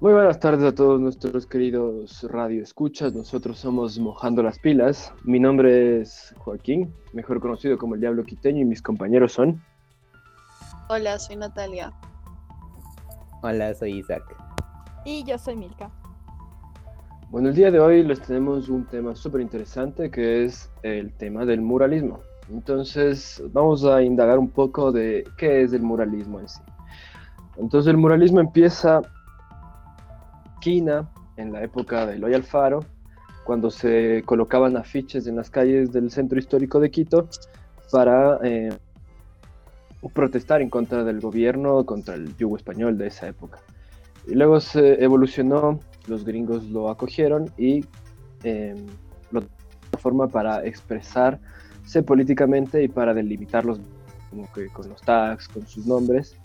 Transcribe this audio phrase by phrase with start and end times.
[0.00, 3.12] Muy buenas tardes a todos nuestros queridos radio escuchas.
[3.12, 5.12] Nosotros somos Mojando las Pilas.
[5.24, 9.62] Mi nombre es Joaquín, mejor conocido como el Diablo Quiteño, y mis compañeros son.
[10.88, 11.92] Hola, soy Natalia.
[13.42, 14.22] Hola, soy Isaac.
[15.04, 15.90] Y yo soy Milka.
[17.28, 21.44] Bueno, el día de hoy les tenemos un tema súper interesante que es el tema
[21.44, 22.20] del muralismo.
[22.48, 26.62] Entonces, vamos a indagar un poco de qué es el muralismo en sí.
[27.58, 29.02] Entonces, el muralismo empieza
[30.62, 32.84] en la época de Loy Alfaro,
[33.44, 37.28] cuando se colocaban afiches en las calles del centro histórico de Quito
[37.90, 38.70] para eh,
[40.12, 43.58] protestar en contra del gobierno, contra el yugo español de esa época.
[44.26, 47.84] Y luego se evolucionó, los gringos lo acogieron y
[48.44, 48.74] eh,
[49.30, 49.42] lo
[49.98, 53.80] forma para expresarse políticamente y para delimitarlos
[54.28, 56.36] como que con los tags, con sus nombres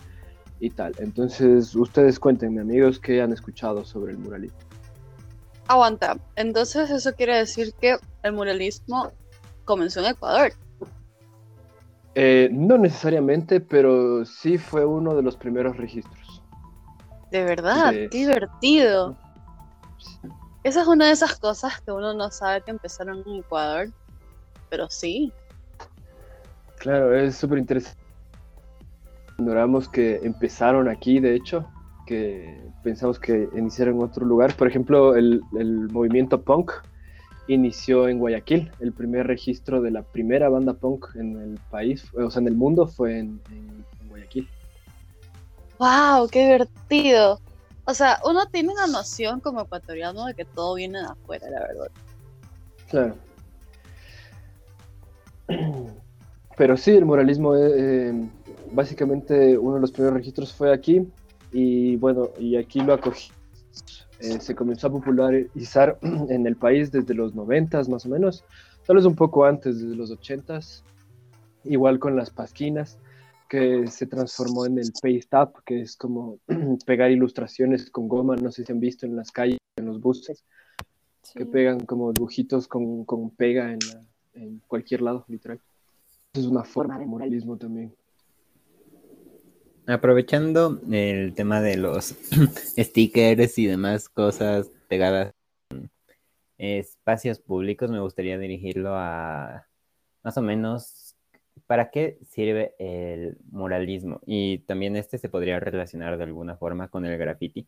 [0.60, 0.94] y tal.
[1.00, 4.58] Entonces, ustedes cuéntenme, amigos, qué han escuchado sobre el muralismo.
[5.68, 9.12] Aguanta, entonces eso quiere decir que el muralismo
[9.66, 10.54] comenzó en Ecuador.
[12.14, 16.44] Eh, no necesariamente, pero sí fue uno de los primeros registros.
[17.32, 19.18] De verdad, qué divertido.
[20.64, 23.88] Esa es una de esas cosas que uno no sabe que empezaron en Ecuador,
[24.70, 25.34] pero sí.
[26.78, 28.05] Claro, es súper interesante
[29.38, 31.68] ignoramos que empezaron aquí, de hecho,
[32.06, 34.56] que pensamos que iniciaron en otro lugar.
[34.56, 35.42] Por ejemplo, el,
[35.92, 36.72] movimiento punk
[37.48, 38.72] inició en Guayaquil.
[38.80, 42.56] El primer registro de la primera banda punk en el país, o sea, en el
[42.56, 43.42] mundo, fue en,
[44.10, 44.48] Guayaquil.
[45.80, 46.28] ¡Wow!
[46.30, 47.40] ¡Qué divertido!
[47.86, 51.60] O sea, uno tiene una noción como ecuatoriano de que todo viene de afuera, la
[51.60, 51.92] verdad.
[52.90, 53.16] Claro.
[56.58, 58.14] Pero sí, el moralismo eh,
[58.76, 61.08] básicamente uno de los primeros registros fue aquí
[61.52, 63.32] y bueno, y aquí lo acogí.
[64.20, 68.44] Eh, se comenzó a popularizar en el país desde los 90 más o menos,
[68.86, 70.60] tal vez un poco antes, desde los 80
[71.64, 72.98] igual con las pasquinas,
[73.50, 76.40] que se transformó en el paste up, que es como
[76.86, 80.44] pegar ilustraciones con goma, no sé si han visto en las calles, en los buses,
[81.34, 83.80] que pegan como dibujitos con, con pega en,
[84.34, 85.60] en cualquier lado, literal.
[86.34, 87.94] Es una forma de muralismo también.
[89.88, 92.16] Aprovechando el tema de los
[92.78, 95.34] stickers y demás cosas pegadas
[95.70, 95.92] en
[96.58, 99.68] espacios públicos, me gustaría dirigirlo a
[100.24, 101.16] más o menos
[101.68, 107.06] para qué sirve el muralismo y también este se podría relacionar de alguna forma con
[107.06, 107.68] el graffiti.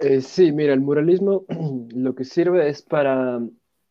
[0.00, 1.44] Eh, sí, mira, el muralismo
[1.94, 3.40] lo que sirve es para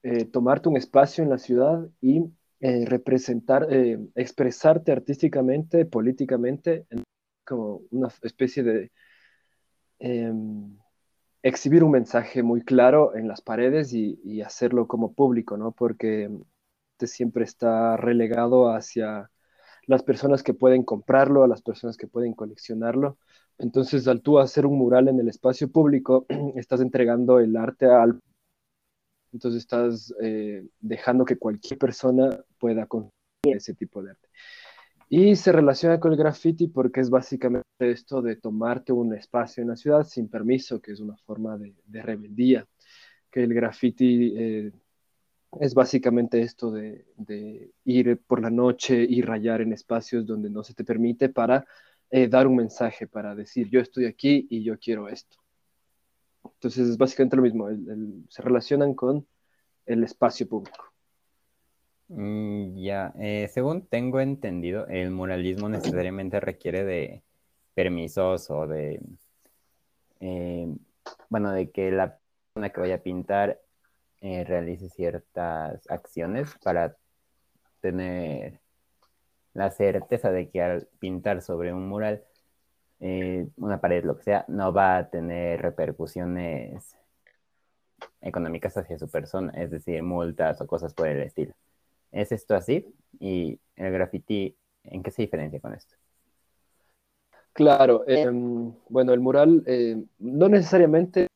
[0.03, 2.25] eh, tomarte un espacio en la ciudad y
[2.67, 6.87] eh, representar, eh, expresarte artísticamente, políticamente,
[7.45, 8.91] como una especie de
[9.99, 10.75] em,
[11.43, 15.73] exhibir un mensaje muy claro en las paredes y, hacerlo como público, ¿no?
[15.73, 16.31] Porque
[16.93, 19.29] este siempre está relegado hacia
[19.85, 23.19] las personas que pueden comprarlo, a las personas que pueden coleccionarlo.
[23.59, 28.19] Entonces, al tú hacer un mural en el espacio público, estás entregando el arte al
[29.35, 33.11] entonces estás eh, dejando que cualquier persona pueda consumir
[33.43, 34.29] ese tipo de arte.
[35.09, 39.69] Y se relaciona con el graffiti porque es básicamente esto de tomarte un espacio en
[39.69, 42.65] la ciudad sin permiso, que es una forma de, rebeldía,
[43.29, 44.71] que el graffiti eh,
[45.59, 47.05] es básicamente esto de,
[47.83, 51.65] ir por la noche y rayar en espacios donde no se te permite para
[52.09, 55.44] eh, dar un mensaje, para decir yo estoy aquí y yo quiero esto.
[56.53, 57.67] Entonces es básicamente lo mismo,
[58.29, 59.25] se relacionan con
[59.85, 60.85] el espacio público.
[62.07, 67.23] Mm, ya, eh, según tengo entendido, el muralismo necesariamente requiere de
[67.73, 69.01] permisos o de,
[70.19, 70.67] eh,
[71.29, 72.19] bueno, de que la
[72.53, 73.59] persona que vaya a pintar
[74.21, 76.95] eh, realice ciertas acciones para
[77.81, 78.59] tener
[79.53, 82.23] la certeza de que al pintar sobre un mural
[83.07, 86.97] eh, una pared, lo que sea, no va a tener repercusiones
[88.19, 91.53] económicas hacia su persona, es decir, multas o cosas por el estilo.
[92.11, 92.91] ¿Es esto así?
[93.19, 95.95] ¿Y el graffiti en qué se diferencia con esto?
[97.53, 101.27] Claro, em, bueno, el mural eh, no necesariamente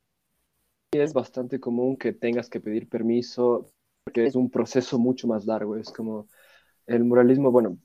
[0.92, 3.72] es bastante común que tengas que pedir permiso,
[4.04, 6.28] porque es un proceso mucho más largo, es como
[6.88, 7.78] el muralismo, bueno,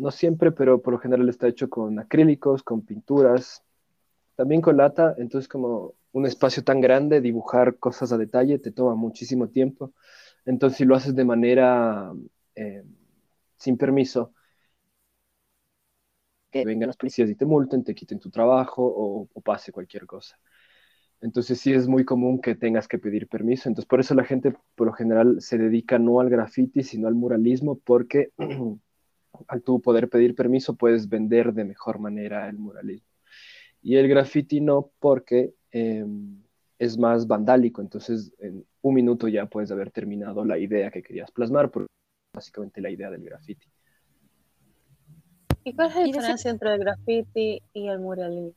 [0.00, 3.62] no siempre, pero por lo general está hecho con acrílicos, con pinturas,
[4.36, 8.94] también con lata, entonces como un espacio tan grande, dibujar cosas a detalle te toma
[8.94, 9.92] muchísimo tiempo.
[10.46, 12.12] Entonces si lo haces de manera
[12.54, 12.82] eh,
[13.58, 14.32] sin permiso,
[16.50, 20.38] que vengan los policías y te multen, te quiten tu trabajo o, pase cualquier cosa.
[21.20, 23.68] Entonces sí es muy común que tengas que pedir permiso.
[23.68, 27.14] Entonces por eso la gente por lo general se dedica no al graffiti, sino al
[27.14, 28.30] muralismo, porque
[29.48, 33.08] al tú poder pedir permiso puedes vender de mejor manera el muralismo.
[33.82, 36.42] Y el graffiti no, porque em,
[36.78, 37.80] es más vandálico.
[37.80, 41.88] Entonces en un minuto ya puedes haber terminado la idea que querías plasmar, porque
[42.34, 43.66] básicamente la idea del graffiti.
[45.64, 48.54] ¿Y cuál es la diferencia entre el graffiti y el muralismo?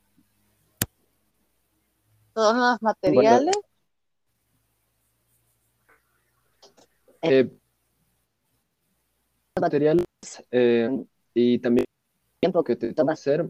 [2.32, 3.56] ¿Todos los materiales?
[7.22, 7.50] Eh,
[9.60, 10.04] materiales
[10.50, 10.90] eh,
[11.34, 11.86] y también
[12.40, 13.48] tiempo que te toma hacer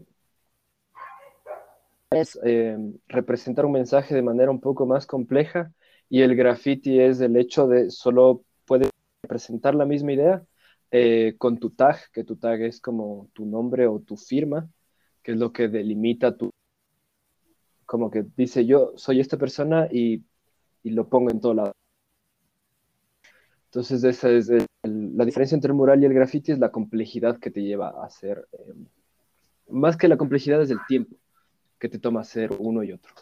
[2.11, 2.77] es eh,
[3.07, 5.73] representar un mensaje de manera un poco más compleja
[6.09, 8.89] y el graffiti es el hecho de solo puedes
[9.23, 10.45] representar la misma idea
[10.91, 14.69] eh, con tu tag, que tu tag es como tu nombre o tu firma,
[15.23, 16.51] que es lo que delimita tu,
[17.85, 20.23] como que dice yo soy esta persona y,
[20.83, 21.71] lo pongo en todo lado.
[23.75, 24.49] Entonces esa es
[24.83, 28.05] la diferencia entre el mural y el graffiti es la complejidad que te lleva a
[28.05, 28.73] hacer, eh,
[29.67, 31.17] más que la complejidad es el tiempo
[31.77, 33.13] que te toma hacer uno y otro.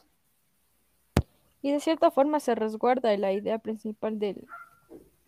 [1.64, 4.46] Y de cierta forma se resguarda la idea principal del,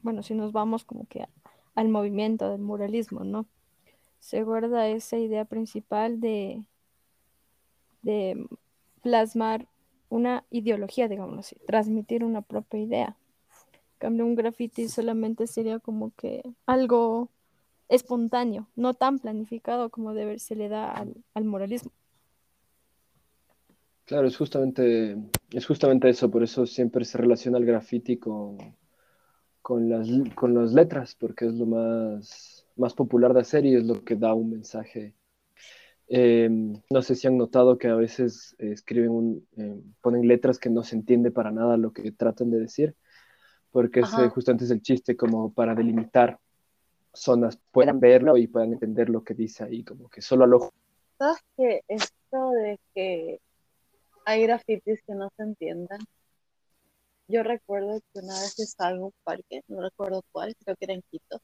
[0.03, 1.27] bueno, si nos vamos como que
[1.73, 3.47] al movimiento del muralismo, ¿no?
[4.19, 6.63] Se guarda esa idea principal de,
[8.03, 8.45] de
[9.01, 9.65] plasmar
[10.07, 13.17] una ideología, digamos así, transmitir una propia idea.
[13.97, 17.29] Cambio, un graffiti solamente sería como que algo
[17.89, 21.91] espontáneo, no tan planificado como debe, se le da al, al moralismo.
[24.05, 25.17] Claro, es justamente,
[25.51, 28.57] es justamente eso, por eso siempre se relaciona el graffiti con,
[29.63, 33.83] con las, con las letras, porque es lo más, más popular de hacer y es
[33.83, 35.15] lo que da un mensaje.
[36.07, 40.69] Em, no sé si han notado que a veces escriben un, em, ponen letras que
[40.69, 42.95] no se entiende para nada lo que tratan de decir,
[43.75, 46.39] porque ese justamente es el chiste, como para delimitar
[47.13, 50.73] zonas, puedan verlo y puedan entender lo que dice ahí, como que solo al ojo.
[51.17, 53.41] ¿Sabes que esto de que
[54.23, 55.99] hay grafitis que no se entiendan?
[57.27, 60.93] Yo recuerdo que una vez estaba en un parque, no recuerdo cuál, creo que era
[60.93, 61.41] en Quito,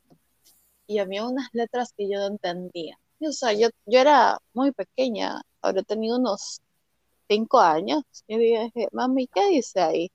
[0.87, 2.97] y había unas letras que yo no entendía.
[3.19, 6.61] o sea, yo, yo era muy pequeña, habría tenido unos
[7.27, 10.11] cinco años, y dije, mami, ¿qué dice ahí?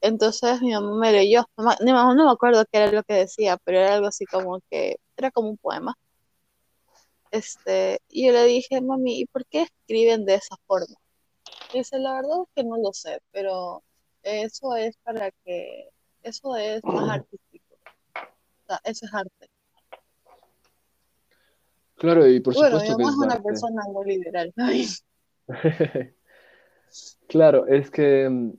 [0.00, 3.78] Entonces mi mamá me leyó, no, no me acuerdo qué era lo que decía, pero
[3.78, 5.94] era algo así como que, era como un poema.
[7.30, 10.96] Este, y yo le dije, mami, ¿y por qué escriben de esa forma?
[11.72, 13.82] Dice, la verdad es que no lo sé, pero
[14.22, 15.88] eso es para que,
[16.22, 17.76] eso es más artístico.
[18.14, 19.50] O sea, eso es arte.
[21.96, 24.52] Claro, y por supuesto que es una persona muy liberal.
[27.28, 28.54] claro, es que,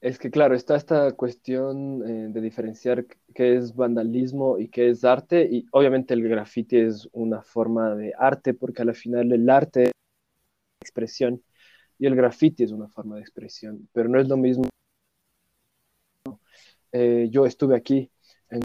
[0.00, 5.04] es que, claro, está esta cuestión eh, de diferenciar qué es vandalismo y qué es
[5.04, 9.84] arte, y obviamente el graffiti es una forma de arte, porque al final el arte
[9.84, 9.92] es
[10.80, 11.42] expresión
[11.98, 14.64] y el graffiti es una forma de expresión, pero no es lo mismo.
[16.92, 18.10] Eh, yo estuve aquí
[18.50, 18.60] en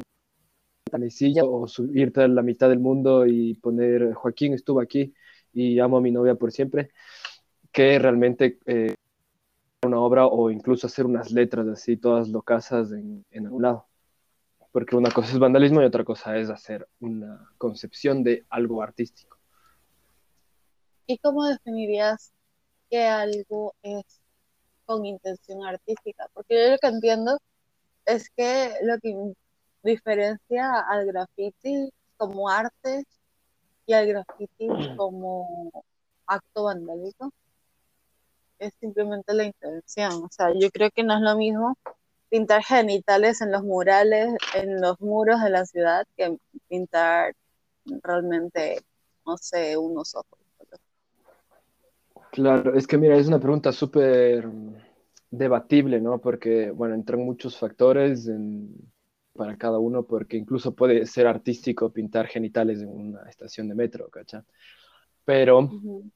[0.89, 5.13] Talecilla o subirte a la mitad del mundo y poner Joaquín estuvo aquí
[5.53, 6.91] y amo a mi novia por siempre,
[7.71, 8.95] que realmente eh,
[9.85, 13.87] una obra o incluso hacer unas letras así, todas locasas en, en un lado.
[14.71, 19.37] Porque una cosa es vandalismo y otra cosa es hacer una concepción de algo artístico.
[21.05, 22.33] ¿Y cómo definirías
[22.89, 24.23] que algo es
[24.85, 27.39] con intención artística, porque yo lo que entiendo
[28.05, 29.33] es que lo que
[29.81, 33.03] diferencia al graffiti como arte
[33.85, 35.71] y al graffiti como
[36.25, 37.31] acto vandálico
[38.65, 40.23] es simplemente la intención.
[40.23, 41.77] O sea, yo creo que no es lo mismo
[42.29, 47.35] pintar genitales en los murales, en los muros de la ciudad, que pintar
[48.01, 48.81] realmente,
[49.25, 50.39] no sé, unos ojos.
[52.31, 54.49] Claro, es que mira, es una pregunta súper
[55.29, 56.19] debatible, ¿no?
[56.19, 58.27] Porque, bueno, entran muchos factores
[59.35, 64.09] para cada uno, porque incluso puede ser artístico pintar genitales en una estación de metro,
[64.09, 64.43] ¿cachá?
[65.25, 65.69] Pero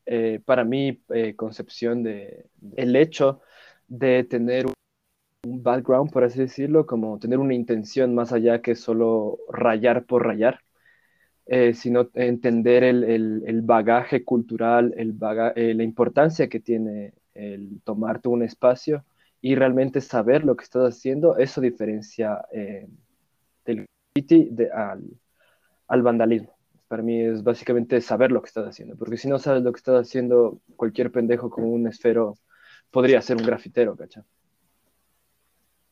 [0.05, 3.41] eh, para mi eh, concepción de el hecho
[3.87, 9.39] de tener un background, por así decirlo, como tener una intención más allá que solo
[9.49, 10.59] rayar por rayar,
[11.45, 15.15] eh, sino entender el, bagaje cultural, el
[15.55, 19.05] eh, la importancia que tiene el tomarte un espacio
[19.39, 24.49] y realmente saber lo que estás haciendo, eso diferencia del graffiti
[25.87, 26.56] al, vandalismo.
[26.88, 29.77] Para mí es básicamente saber lo que estás haciendo, porque si no sabes lo que
[29.77, 32.36] estás haciendo, cualquier pendejo con un esfero
[32.91, 34.24] podría ser un grafitero, ¿cachai?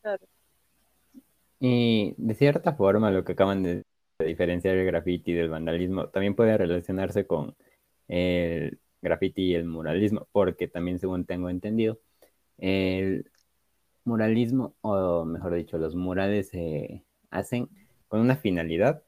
[0.02, 0.26] Claro.
[1.60, 3.84] Y de cierta forma lo que acaban de
[4.20, 7.56] diferenciar el graffiti del vandalismo también puede relacionarse con
[8.08, 12.00] el graffiti y el muralismo, porque también según tengo entendido,
[12.58, 13.30] el
[14.06, 17.68] muralismo, o mejor dicho, los murales se hacen
[18.08, 19.04] con una finalidad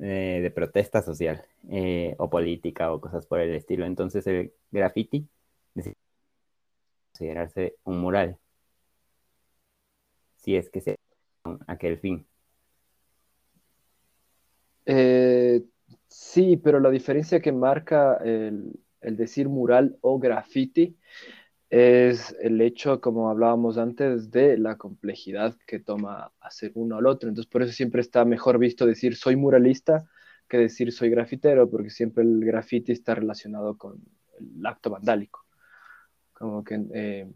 [0.00, 3.86] eh, de protesta social eh, o política o cosas por el estilo.
[3.86, 5.28] Entonces el graffiti
[7.20, 8.38] considerarse un mural,
[10.36, 10.96] si es que se
[11.66, 12.26] aquel fin.
[14.86, 15.62] Eh,
[16.08, 20.96] sí, pero la diferencia que marca el, el decir mural o graffiti
[21.70, 27.28] es el hecho, como hablábamos antes, de la complejidad que toma hacer uno al otro.
[27.28, 30.04] Entonces, por eso siempre está mejor visto decir soy muralista
[30.48, 34.02] que decir soy grafitero, porque siempre el graffiti está relacionado con
[34.38, 35.46] el acto vandálico.
[36.32, 37.30] Como que eh,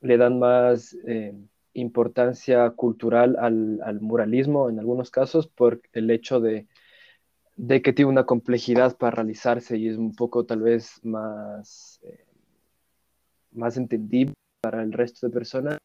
[0.00, 1.34] le dan más eh,
[1.72, 6.68] importancia cultural al, muralismo en algunos casos por el hecho de,
[7.82, 12.00] que tiene una complejidad para realizarse y es un poco tal vez más...
[12.04, 12.23] Eh,
[13.54, 15.78] más entendible para el resto de personas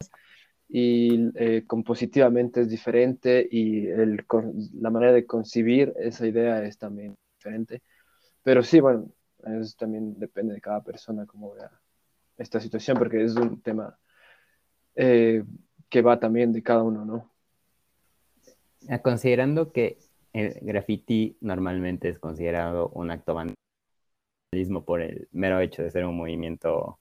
[0.68, 7.82] y eh, compositivamente es diferente y la manera de concebir esa idea es también diferente.
[8.44, 9.12] Pero sí, bueno,
[9.44, 11.72] eso también depende de cada persona cómo vea
[12.38, 13.98] esta situación, porque es un tema
[14.96, 15.44] eh,
[15.90, 17.34] que va también de cada uno, ¿no?
[18.88, 19.98] Ah, considerando que
[20.34, 26.16] el graffiti normalmente es considerado un acto vandalismo por el mero hecho de ser un
[26.16, 26.99] movimiento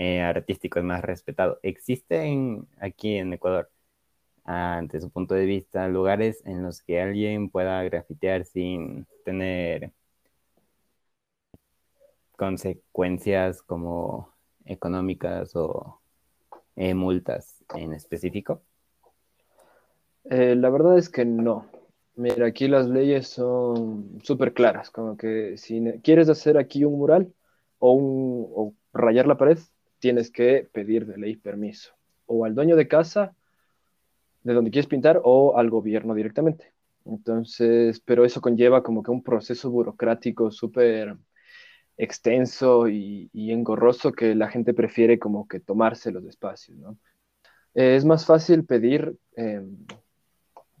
[0.00, 1.58] eh, artístico es más respetado.
[1.60, 3.68] ¿Existen aquí en Ecuador,
[4.44, 9.90] ante su punto de vista, lugares en los que alguien pueda grafitear sin tener
[12.36, 14.32] consecuencias como
[14.66, 16.00] económicas o
[16.76, 18.62] eh, multas en específico?
[20.30, 21.66] Eh, la verdad es que no.
[22.14, 27.34] Mira, aquí las leyes son súper claras, como que si quieres hacer aquí un mural
[27.80, 29.58] o, un, o rayar la pared,
[29.98, 31.92] tienes que pedir de ley permiso,
[32.26, 33.34] o al dueño de casa
[34.42, 36.72] de donde quieres pintar, o al gobierno directamente.
[37.04, 41.16] Entonces, pero eso conlleva como que un proceso burocrático súper
[41.96, 46.96] extenso y, engorroso que la gente prefiere como que tomarse los espacios, ¿no?
[47.74, 49.86] es más fácil pedir, em,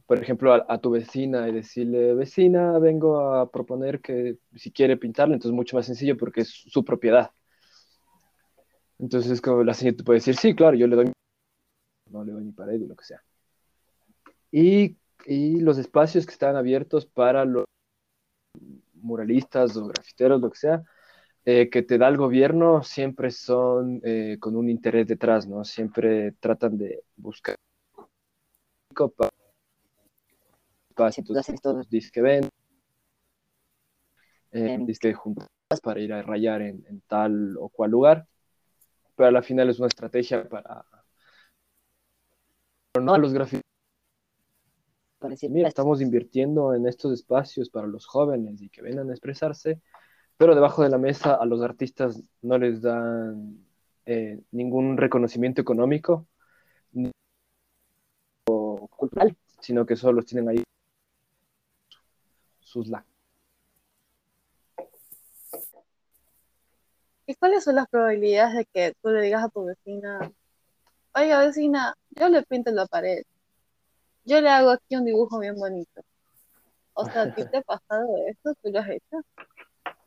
[0.06, 5.34] por ejemplo, a, tu vecina y decirle, vecina, vengo a proponer que si quiere pintarle,
[5.34, 7.30] entonces es mucho más sencillo porque es su propiedad.
[8.98, 11.12] Entonces, como la señora te puede decir, sí, claro, yo le doy,
[12.10, 13.22] no le doy mi pared y lo que sea.
[14.50, 14.96] Y,
[15.60, 17.66] los espacios que están abiertos para los
[18.94, 20.82] muralistas o grafiteros, lo que sea,
[21.44, 25.64] eh, que te da el gobierno, siempre son eh, con un interés detrás, ¿no?
[25.64, 27.56] Siempre tratan de buscar
[30.90, 31.26] espacios,
[31.60, 32.48] todos que ven,
[34.52, 35.48] eh, disque juntas
[35.82, 38.26] para ir a rayar en, en tal o cual lugar
[39.18, 40.84] pero a la final es una estrategia para
[43.02, 43.64] no a los grafitis.
[45.50, 49.80] Mira, estamos invirtiendo en estos espacios para los jóvenes y que vengan a expresarse,
[50.36, 53.66] pero debajo de la mesa a los artistas no les dan
[54.06, 56.28] eh, ningún reconocimiento económico
[56.92, 57.10] ni
[58.46, 60.62] cultural, sino que solo tienen ahí
[62.60, 63.17] sus lactos.
[67.28, 70.32] ¿Y cuáles son las probabilidades de que tú le digas a tu vecina,
[71.14, 73.22] oiga vecina, yo le pinto la pared,
[74.24, 76.00] yo le hago aquí un dibujo bien bonito?
[76.94, 78.54] O sea, ¿a ti te ha pasado esto?
[78.62, 79.20] ¿Tú lo has hecho?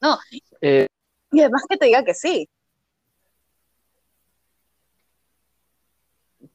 [0.01, 0.17] No.
[0.61, 0.87] Eh,
[1.31, 2.49] y además que te diga que sí.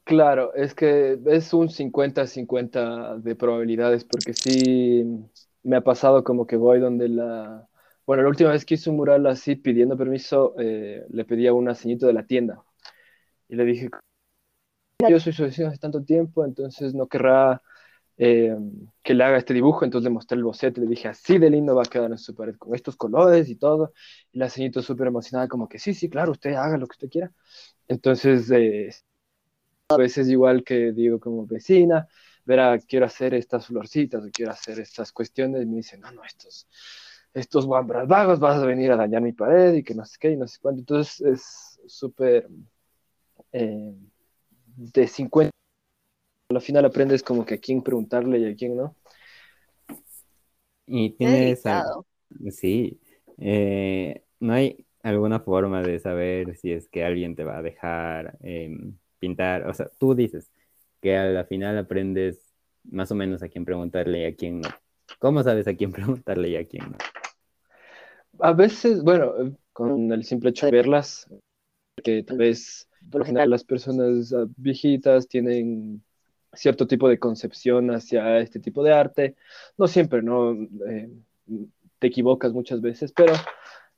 [0.03, 5.05] Claro, es que es un 50-50 de probabilidades, porque sí
[5.63, 7.69] me ha pasado como que voy donde la,
[8.07, 11.53] bueno, la última vez que hice un mural así pidiendo permiso, eh, le pedí a
[11.53, 12.63] una señorita de la tienda.
[13.49, 13.91] Y le dije,
[15.09, 17.63] yo soy su vecino hace tanto tiempo, entonces no querrá
[18.17, 18.57] eh,
[19.03, 21.75] que le haga este dibujo, entonces le mostré el boceto, le dije, así de lindo
[21.75, 23.93] va a quedar en su pared, con estos colores y todo,
[24.33, 27.11] y la señorita súper emocionada, como que sí, sí, claro, usted haga lo que usted
[27.11, 27.33] quiera.
[27.89, 28.91] Entonces, eh,
[29.89, 32.07] a veces igual que digo como vecina,
[32.45, 36.25] verá, quiero hacer estas florcitas, o quiero hacer estas cuestiones, y me dice, no, no,
[36.25, 36.69] estos
[37.37, 40.31] estos guambras vagos vas a venir a dañar mi pared y que no sé qué
[40.31, 40.81] y no sé cuánto.
[40.81, 42.49] Entonces es súper
[43.53, 43.95] eh,
[44.77, 45.51] de 50.
[46.49, 48.97] Al final aprendes como que a quién preguntarle y a quién no.
[50.87, 51.67] Y tienes...
[51.67, 51.85] al-.
[52.51, 52.99] Sí,
[53.39, 58.39] eh, no hay alguna forma de saber si es que alguien te va a dejar
[58.41, 59.69] em, pintar.
[59.69, 60.51] O sea, tú dices
[61.03, 64.71] que a la final aprendes más o menos a quién preguntarle y a quién no.
[65.19, 66.97] ¿Cómo sabes a quién preguntarle y a quién no?
[68.41, 71.29] A veces, bueno, con el simple hecho de verlas,
[72.03, 76.03] que tal vez por lo general las personas ah, viejitas tienen
[76.53, 79.37] cierto tipo de concepción hacia este tipo de arte.
[79.79, 80.53] No siempre, ¿no?
[80.89, 81.11] Eh,
[81.99, 83.35] te equivocas muchas veces, pero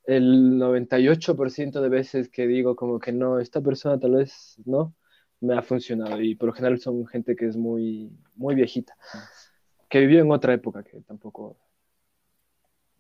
[0.05, 4.95] el 98% de veces que digo como que no, esta persona tal vez no,
[5.41, 6.21] me ha funcionado.
[6.21, 8.97] Y por lo general son gente que es muy, muy viejita,
[9.89, 11.57] que vivió en otra época que tampoco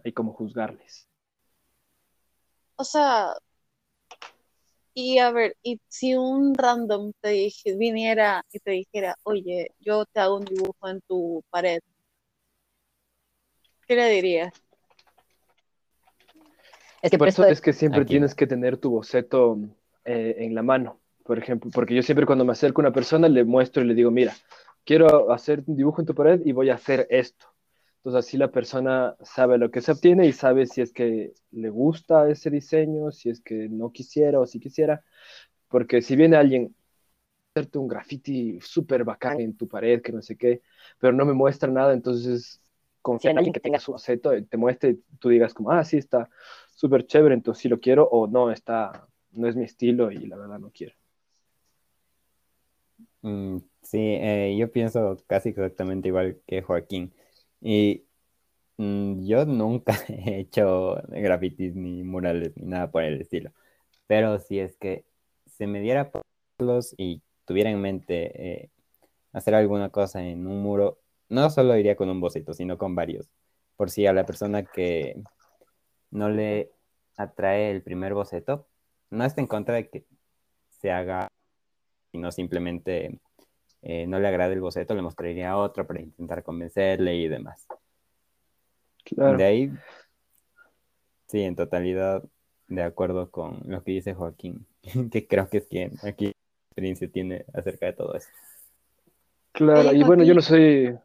[0.05, 1.08] hay como juzgarles.
[2.81, 3.35] O sea,
[4.95, 10.05] y a ver, y si un random te dije, viniera y te dijera, oye, yo
[10.07, 11.81] te hago un dibujo en tu pared,
[13.89, 14.53] ¿qué le dirías?
[17.03, 18.11] Es que Por eso es que siempre Aquí.
[18.11, 19.59] tienes que tener tu boceto
[20.05, 23.29] eh, en la mano, por ejemplo, porque yo siempre cuando me acerco a una persona
[23.29, 24.37] le muestro y le digo, mira,
[24.85, 27.47] quiero hacer un dibujo en tu pared y voy a hacer esto.
[27.99, 31.71] Entonces así la persona sabe lo que se obtiene y sabe si es que le
[31.71, 35.03] gusta ese diseño, si es que no quisiera o si quisiera,
[35.69, 36.75] porque si viene alguien
[37.55, 40.63] a hacerte un graffiti súper bacán en tu pared, que no sé qué,
[40.99, 42.61] pero no me muestra nada, entonces
[43.03, 45.85] confía en alguien que tenga su boceto, y te muestre y tú digas como, ah,
[45.85, 46.29] sí, está
[46.75, 50.37] súper chévere, entonces sí lo quiero, o no, está, no es mi estilo y la
[50.37, 50.95] verdad no quiero.
[53.23, 57.13] Mm, sí, eh, yo pienso casi exactamente igual que Joaquín.
[57.61, 58.05] Y
[58.77, 63.53] mm, yo nunca he hecho grafitis ni murales ni nada por el estilo.
[64.07, 65.05] Pero si es que
[65.47, 66.23] se me diera por
[66.57, 68.71] hacerlos y tuviera en mente eh,
[69.33, 70.99] hacer alguna cosa en un muro,
[71.29, 73.31] no solo iría con un boceto, sino con varios.
[73.77, 75.21] Por si a la persona que
[76.11, 76.73] no le
[77.17, 78.67] atrae el primer boceto,
[79.11, 80.05] no está en contra de que
[80.71, 81.29] se haga,
[82.13, 83.19] sino simplemente
[83.83, 87.67] eh, no le agrade el boceto, le mostraría otro para intentar convencerle y demás.
[89.05, 89.39] Claro.
[89.39, 89.73] De ahí,
[91.27, 92.23] sí, en totalidad
[92.69, 94.67] de acuerdo con lo que dice Joaquín,
[95.13, 96.33] que creo que es quien aquí
[96.71, 98.29] experiencia tiene acerca de todo eso.
[99.53, 100.97] Claro, Oye, y bueno, yo no soy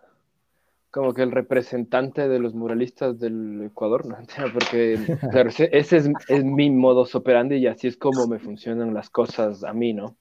[0.94, 4.18] como que el representante de los muralistas del Ecuador, ¿no?
[4.54, 5.00] Porque,
[5.32, 5.92] claro, ese, es,
[6.30, 10.16] es mi modus operandi y así es como me funcionan las cosas a mí, ¿no?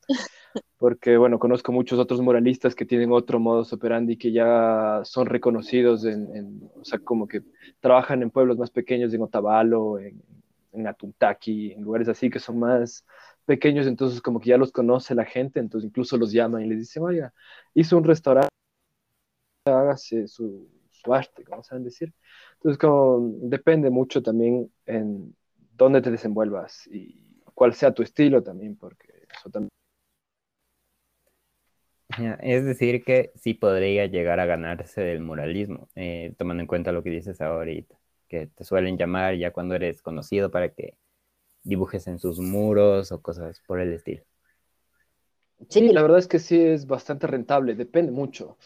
[0.78, 6.06] Porque, bueno, conozco muchos otros muralistas que tienen otro modus operandi que ya son reconocidos
[6.06, 7.42] en, en- o sea, como que
[7.80, 10.22] trabajan en pueblos más pequeños, en Otavalo, en,
[10.72, 13.04] en Atuntaqui, en lugares así que son más
[13.44, 16.78] pequeños, entonces como que ya los conoce la gente, entonces incluso los llaman y les
[16.78, 17.35] dicen, oiga,
[17.74, 18.51] hizo un restaurante,
[19.64, 22.12] hágase su, su arte, como saben decir.
[22.55, 25.35] Entonces, como depende mucho también en
[25.77, 29.70] dónde te desenvuelvas y cuál sea tu estilo también, porque eso también.
[32.40, 37.03] Es decir, que sí podría llegar a ganarse del muralismo, eh, tomando en cuenta lo
[37.03, 37.98] que dices ahorita,
[38.29, 40.98] que te suelen llamar ya cuando eres conocido para que
[41.62, 44.25] dibujes en sus muros o cosas por el estilo.
[45.68, 48.59] Sí, la verdad es que sí es bastante rentable, depende mucho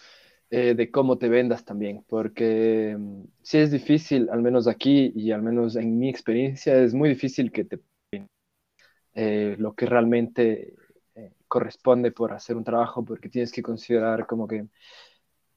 [0.51, 5.33] eh, de cómo te vendas también, porque mm, sí es difícil, al menos aquí y
[5.33, 7.81] al menos en mi experiencia, es muy difícil que te
[9.15, 10.75] eh, lo que realmente
[11.15, 14.67] eh, corresponde por hacer un trabajo, porque tienes que considerar como que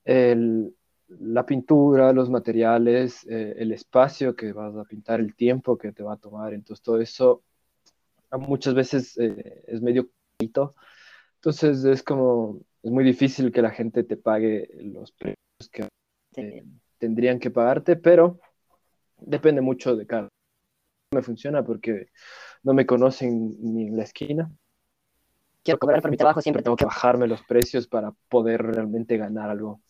[0.05, 0.75] el-
[1.09, 6.13] la pintura, los materiales, el espacio que vas a pintar, el tiempo que te va
[6.13, 7.43] a tomar, entonces todo eso
[8.31, 10.75] muchas veces es medio carito.
[11.35, 15.37] Entonces es como, es muy difícil que la gente te pague los precios
[15.71, 15.87] que
[16.37, 16.63] eh,
[16.97, 18.39] tendrían que pagarte, pero
[19.17, 20.29] depende mucho de cada.
[21.11, 22.07] No me funciona porque
[22.63, 24.51] no me conocen ni en la esquina.
[25.63, 29.49] quiero cobrar por mi trabajo, siempre Tengo que bajarme los precios para poder realmente ganar
[29.49, 29.81] algo.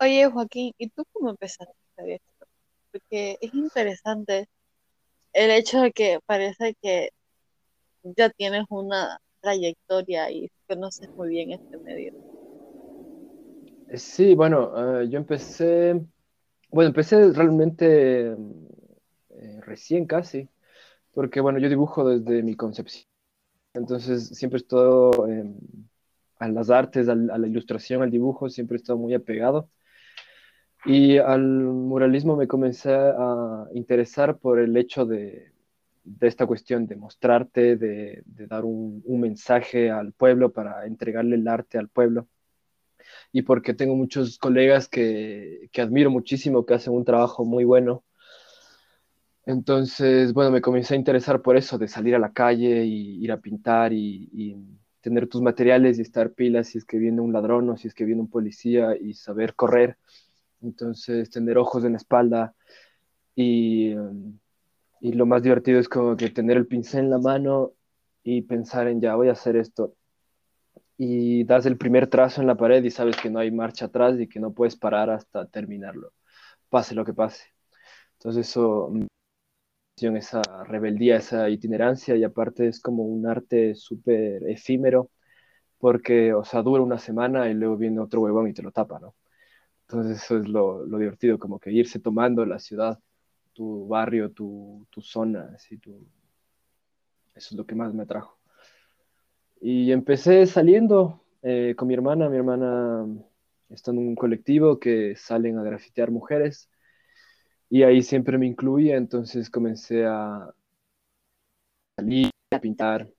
[0.00, 2.46] Oye, Joaquín, ¿y tú cómo empezaste a hacer esto?
[2.90, 4.48] Porque es interesante
[5.32, 7.10] el hecho de que parece que
[8.02, 12.12] ya tienes una trayectoria y conoces muy bien este medio.
[13.88, 16.00] Eh, Sí, bueno, eh, yo empecé,
[16.70, 18.32] bueno, empecé realmente
[19.30, 20.48] eh, recién casi,
[21.12, 23.06] porque bueno, yo dibujo desde mi concepción,
[23.74, 25.56] entonces siempre he estado em,
[26.38, 29.70] a las artes, a la ilustración, al dibujo, siempre he estado muy apegado.
[30.84, 35.52] Y al muralismo me comencé a interesar por el hecho de,
[36.04, 41.36] de esta cuestión de mostrarte, de, de dar un, un mensaje al pueblo para entregarle
[41.36, 42.28] el arte al pueblo.
[43.32, 48.04] y porque tengo muchos colegas que, que admiro muchísimo, que hacen un trabajo muy bueno.
[49.46, 53.32] Entonces, bueno, me comencé a interesar por eso, de salir a la calle y ir
[53.32, 54.56] a pintar y, y
[55.00, 57.94] tener tus materiales y estar pilas si es que viene un ladrón o si es
[57.94, 59.96] que viene un policía y saber correr.
[60.62, 62.54] Entonces, tener ojos en la espalda
[63.34, 64.38] y, um,
[65.00, 67.72] y lo más divertido es como que tener el pincel en la mano
[68.22, 69.94] y pensar en ya voy a hacer esto.
[70.96, 74.20] Y das el primer trazo en la pared y sabes que no hay marcha atrás
[74.20, 76.12] y que no puedes parar hasta terminarlo,
[76.68, 77.44] pase lo que pase.
[78.18, 78.92] Entonces eso,
[79.96, 85.10] esa rebeldía, esa itinerancia y aparte es como un arte súper efímero
[85.78, 89.00] porque, o sea, dura una semana y luego viene otro huevón y te lo tapa,
[89.00, 89.16] ¿no?
[89.88, 93.00] Entonces eso es lo, lo divertido, como que irse tomando la ciudad,
[93.60, 95.90] tu barrio, tu, tu zona, así, tu...
[97.34, 98.38] eso es lo que más me atrajo.
[99.60, 103.06] Y empecé saliendo eh, con mi hermana, mi hermana
[103.68, 106.70] está en un colectivo que salen a grafitear mujeres
[107.68, 110.54] y ahí siempre me incluía, entonces comencé a
[111.98, 113.10] salir, a pintar.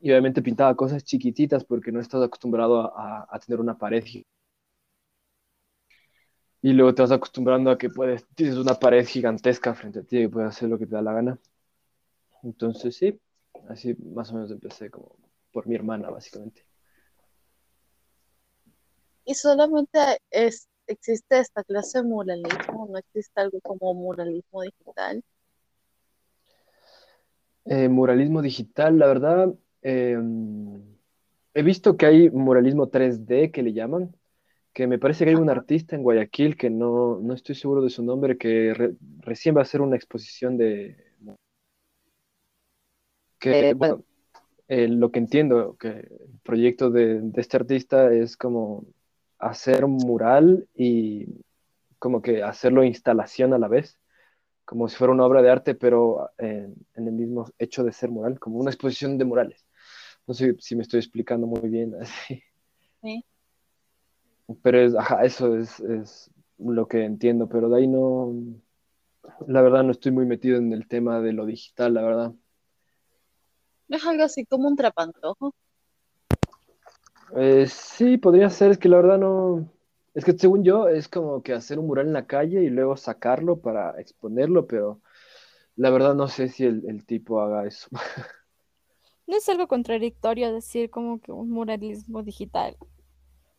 [0.00, 4.02] Y obviamente pintaba cosas chiquititas porque no he estado acostumbrado a, a tener una pared.
[6.60, 10.18] Y luego te vas acostumbrando a que puedes, tienes una pared gigantesca frente a ti
[10.18, 11.38] y puedes hacer lo que te da la gana.
[12.42, 13.20] Entonces sí,
[13.68, 15.16] así más o menos empecé como
[15.52, 16.64] por mi hermana, básicamente.
[19.24, 19.98] Y solamente
[20.30, 25.22] es, existe esta clase de muralismo, no existe algo como muralismo digital.
[27.66, 30.18] Eh, muralismo digital, la verdad, eh,
[31.52, 34.16] he visto que hay muralismo 3D que le llaman,
[34.78, 37.90] que me parece que hay un artista en Guayaquil que no, no estoy seguro de
[37.90, 40.96] su nombre, que re- recién va a hacer una exposición de...
[43.40, 44.04] Que, Eh, bueno,
[44.68, 48.84] eh, lo que entiendo, que el proyecto de, de este artista es como
[49.40, 51.26] hacer un mural y
[51.98, 53.98] como que hacerlo instalación a la vez,
[54.64, 58.12] como si fuera una obra de arte, pero en, en el mismo hecho de ser
[58.12, 59.66] mural, como una exposición de murales.
[60.28, 62.44] No sé si me estoy explicando muy bien así.
[63.02, 63.24] Sí.
[64.62, 68.32] Pero es, ajá, eso es, es lo que entiendo, pero de ahí no,
[69.46, 72.32] la verdad no estoy muy metido en el tema de lo digital, la verdad.
[73.88, 75.54] ¿No es algo así como un trapantojo?
[77.36, 79.70] Eh, sí, podría ser, es que la verdad no,
[80.14, 82.96] es que según yo es como que hacer un mural en la calle y luego
[82.96, 85.00] sacarlo para exponerlo, pero
[85.76, 87.88] la verdad no sé si el, el tipo haga eso.
[89.26, 92.78] No es algo contradictorio decir como que un muralismo digital,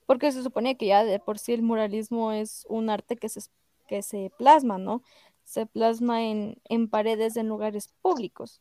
[0.09, 3.41] porque se supone que ya de por sí el muralismo es un arte que se,
[3.87, 5.03] que se plasma, ¿no?
[5.43, 8.59] Se plasma en, en paredes en lugares públicos.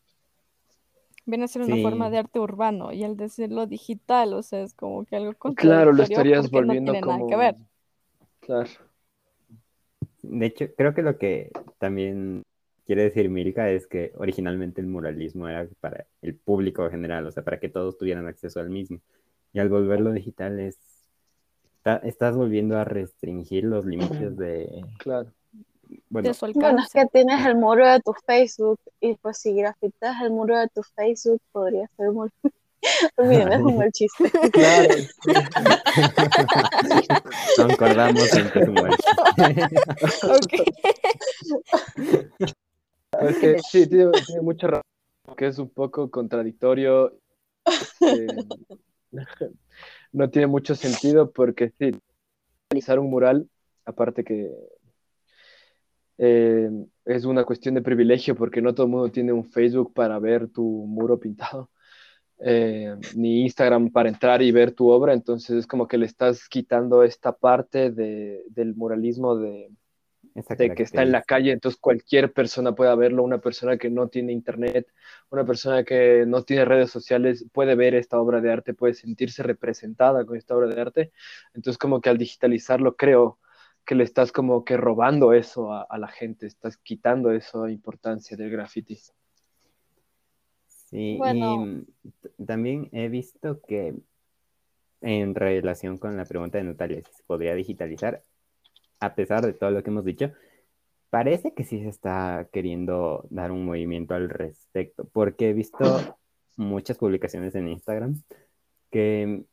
[1.24, 4.74] Viene a ser una forma de arte urbano y al decirlo digital, o sea, es
[4.74, 7.56] como que algo Claro, lo estarías no volviendo nada que ver.
[8.40, 8.68] Claro.
[10.20, 12.42] De hecho, creo que lo que también
[12.84, 17.42] quiere decir Milka es que originalmente el muralismo era para el público general, o sea,
[17.42, 19.00] para que todos tuvieran acceso al mismo.
[19.54, 20.97] Y al volverlo digital es,
[21.96, 25.32] está- estás volviendo a restringir los límites de, Claro.
[26.10, 29.54] bueno, De su Bueno, es que tienes el muro de tu Facebook y pues si
[29.54, 32.28] grafitas el muro de tu Facebook podría ser muy...
[33.16, 34.30] Olvídeme, es un mal chiste.
[34.52, 34.94] Claro,
[37.56, 40.52] concordamos en que es un buen Ok.
[43.20, 44.82] Es que sí, tiene, tiene mucha razón,
[45.36, 47.18] que es un poco contradictorio.
[48.00, 48.26] eh,
[50.12, 51.92] no tiene mucho sentido porque sí,
[52.70, 53.48] realizar un mural,
[53.84, 54.50] aparte que
[56.18, 56.70] eh,
[57.04, 60.48] es una cuestión de privilegio porque no todo el mundo tiene un Facebook para ver
[60.48, 61.70] tu muro pintado,
[62.40, 66.48] eh, ni Instagram para entrar y ver tu obra, entonces es como que le estás
[66.48, 69.70] quitando esta parte de- del muralismo de
[70.34, 74.08] de que está en la calle, entonces cualquier persona puede verlo, una persona que no
[74.08, 74.86] tiene internet,
[75.30, 79.42] una persona que no tiene redes sociales puede ver esta obra de arte, puede sentirse
[79.42, 81.12] representada con esta obra de arte.
[81.54, 83.38] Entonces como que al digitalizarlo creo
[83.84, 88.36] que le estás como que robando eso a, a la gente, estás quitando esa importancia
[88.36, 88.98] del graffiti.
[90.66, 91.84] Sí, Bueno.
[92.38, 93.94] y también he visto que
[95.00, 98.22] en relación con la pregunta de Natalia, si se podría digitalizar,
[99.00, 100.32] a pesar de todo lo que hemos dicho,
[101.10, 105.78] parece que sí se está queriendo dar un movimiento al respecto, porque he visto
[106.56, 108.22] muchas publicaciones en Instagram
[108.90, 109.44] que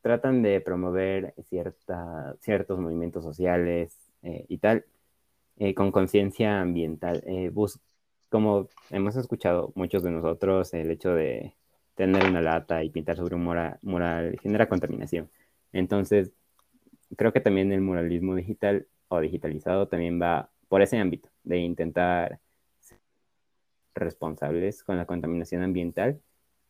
[0.00, 4.84] tratan de promover cierta, ciertos movimientos sociales eh, y tal,
[5.58, 7.22] eh, con conciencia ambiental.
[7.26, 7.80] Eh, bus-
[8.28, 11.54] como hemos escuchado muchos de nosotros, el hecho de
[11.94, 15.28] tener una lata y pintar sobre un mora- mural genera contaminación.
[15.72, 16.32] Entonces,
[17.16, 22.40] creo que también el muralismo digital o digitalizado también va por ese ámbito de intentar
[22.80, 22.98] ser
[23.94, 26.20] responsables con la contaminación ambiental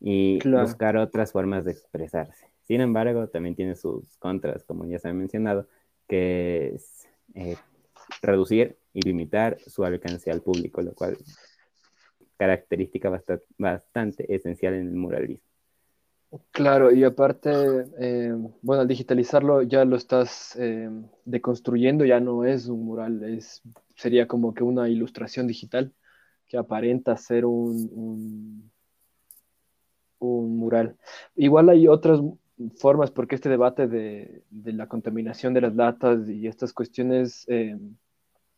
[0.00, 0.66] y Claro.
[0.66, 2.48] buscar otras formas de expresarse.
[2.62, 5.68] Sin embargo, también tiene sus contras, como ya se ha mencionado,
[6.08, 7.56] que es eh,
[8.20, 11.16] reducir y limitar su alcance al público, lo cual
[12.36, 15.44] característica basta- bastante esencial en el muralismo.
[16.50, 17.50] Claro, y aparte,
[17.98, 20.88] eh, bueno, al digitalizarlo ya lo estás eh,
[21.26, 23.60] deconstruyendo, ya no es un mural, es,
[23.96, 25.92] sería como que una ilustración digital
[26.46, 28.70] que aparenta ser un,
[30.20, 30.96] un, mural.
[31.36, 32.20] Igual hay otras
[32.76, 37.76] formas, porque este debate de, de la contaminación de las latas y estas cuestiones eh,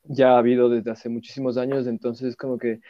[0.05, 2.81] ya ha habido desde hace muchísimos años, entonces como que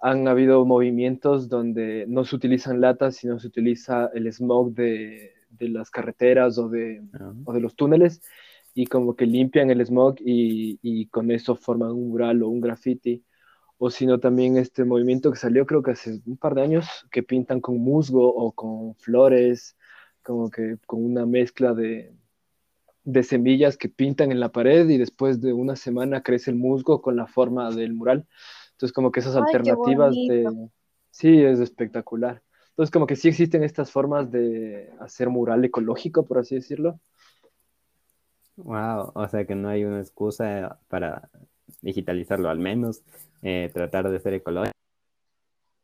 [0.00, 5.68] han habido movimientos donde no se utilizan latas, sino se utiliza el smog de, de
[5.68, 7.36] las carreteras o de, ¿no?
[7.44, 8.22] o de los túneles
[8.74, 12.60] y como que limpian el smog y, y con eso forman un mural o un
[12.60, 13.24] graffiti.
[13.78, 17.22] O sino también este movimiento que salió creo que hace un par de años, que
[17.22, 19.76] pintan con musgo o con flores,
[20.22, 22.12] como que con una mezcla de,
[23.04, 27.00] de semillas que pintan en la pared y después de una semana crece el musgo
[27.00, 28.26] con la forma del mural.
[28.78, 30.68] Entonces como que esas Ay, alternativas de...
[31.10, 32.42] Sí, es espectacular.
[32.70, 37.00] Entonces como que sí existen estas formas de hacer mural ecológico, por así decirlo.
[38.54, 41.28] Wow, o sea que no hay una excusa para
[41.82, 43.02] digitalizarlo, al menos
[43.42, 44.72] eh, tratar de ser ecológico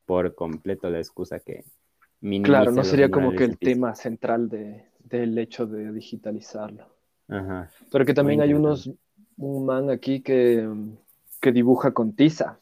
[0.06, 1.64] por completo la excusa que
[2.42, 6.86] Claro, no sería como que el tema central de, del hecho de digitalizarlo.
[7.28, 7.68] Ajá.
[7.92, 8.90] Pero que también hay unos,
[9.36, 10.66] un man aquí que,
[11.40, 12.60] que dibuja con tiza.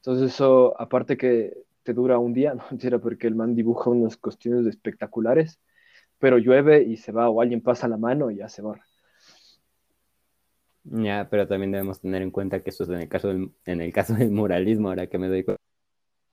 [0.00, 4.16] Entonces eso, aparte que te dura un día, no mentira, porque el man dibuja unas
[4.16, 5.60] cuestiones espectaculares,
[6.18, 8.84] pero llueve y se va, o alguien pasa la mano y ya se borra.
[10.84, 13.80] Ya, pero también debemos tener en cuenta que eso es en el caso del, en
[13.80, 15.60] el caso del muralismo, ahora que me doy cuenta.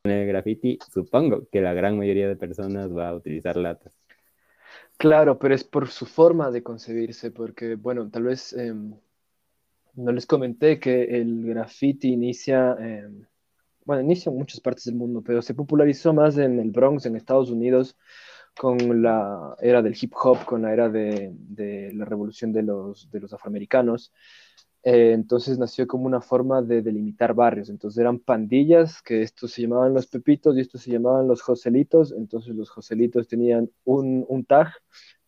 [0.05, 3.97] En el graffiti, supongo que la gran mayoría de personas va a utilizar latas.
[4.97, 10.25] Claro, pero es por su forma de concebirse, porque, bueno, tal vez eh, no les
[10.25, 13.09] comenté que el graffiti inicia, eh,
[13.87, 17.15] bueno, inicia en muchas partes del mundo, pero se popularizó más en el Bronx, en
[17.15, 17.97] Estados Unidos,
[18.59, 23.09] con la era del hip hop, con la era de, de la revolución de los,
[23.09, 24.11] de los afroamericanos.
[24.83, 27.69] Eh, entonces nació como una forma de delimitar barrios.
[27.69, 32.11] Entonces eran pandillas, que estos se llamaban los Pepitos y estos se llamaban los Joselitos.
[32.11, 34.67] Entonces los Joselitos tenían un, un tag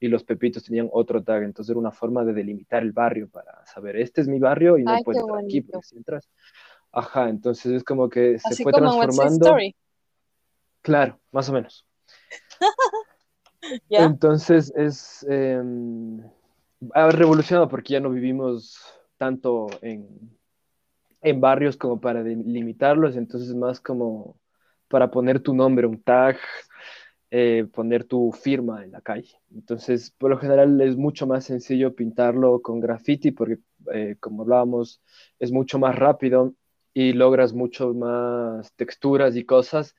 [0.02, 1.44] y los Pepitos tenían otro tag.
[1.44, 4.84] Entonces era una forma de delimitar el barrio para saber, este es mi barrio y
[4.84, 6.30] no Ay, puedes entrar aquí porque si entras.
[6.92, 9.46] Ajá, entonces es como que se fue como transformando.
[9.46, 9.76] Story.
[10.82, 11.86] Claro, más o menos.
[13.90, 14.06] ¿Ya?
[14.06, 15.62] Entonces es eh,
[16.94, 18.78] ha revolucionado porque ya no vivimos
[19.18, 20.08] tanto en,
[21.22, 24.38] en barrios como para delimitarlos, entonces es más como
[24.88, 26.38] para poner tu nombre, un tag,
[27.32, 29.40] eh, poner tu firma en la calle.
[29.54, 33.60] Entonces, por lo general es mucho más sencillo pintarlo con graffiti porque,
[33.94, 35.02] eh, como hablábamos,
[35.38, 36.54] es mucho más rápido
[36.94, 39.96] y logras mucho más texturas y cosas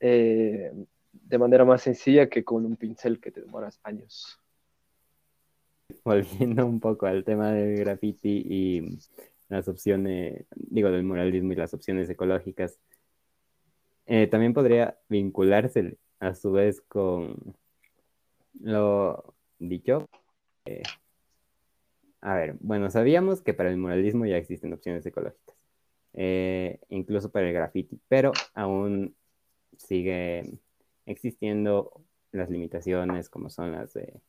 [0.00, 0.72] eh,
[1.12, 4.38] de manera más sencilla que con un pincel que te demoras años.
[6.04, 8.98] Volviendo un poco al tema del graffiti y
[9.48, 12.78] las opciones, digo, del muralismo y las opciones ecológicas,
[14.06, 17.56] eh, también podría vincularse a su vez con
[18.60, 20.08] lo dicho.
[20.64, 20.82] Eh,
[22.20, 25.56] a ver, bueno, sabíamos que para el muralismo ya existen opciones ecológicas,
[26.16, 29.14] eh, incluso para el graffiti, pero aún
[29.76, 30.58] sigue
[31.04, 31.92] existiendo
[32.32, 34.20] las limitaciones como son las de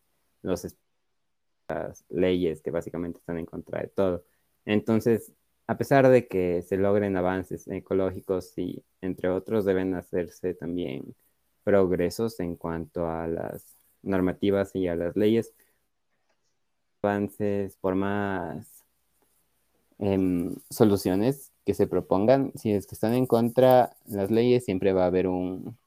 [1.70, 4.26] las leyes que básicamente están en contra de todo.
[4.66, 5.32] Entonces,
[5.68, 11.16] a pesar de que se logren avances ecológicos y entre otros deben hacerse también
[11.64, 15.54] progresos en cuanto a las normativas y a las leyes,
[17.02, 18.86] avances por más
[20.00, 25.04] em, soluciones que se propongan, si es que están en contra las leyes, siempre va
[25.04, 25.78] a haber un,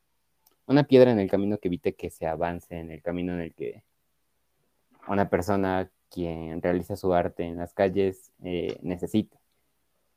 [0.66, 3.55] una piedra en el camino que evite que se avance en el camino en el
[3.55, 3.83] que
[5.09, 9.38] una persona quien realiza su arte en las calles eh, necesita.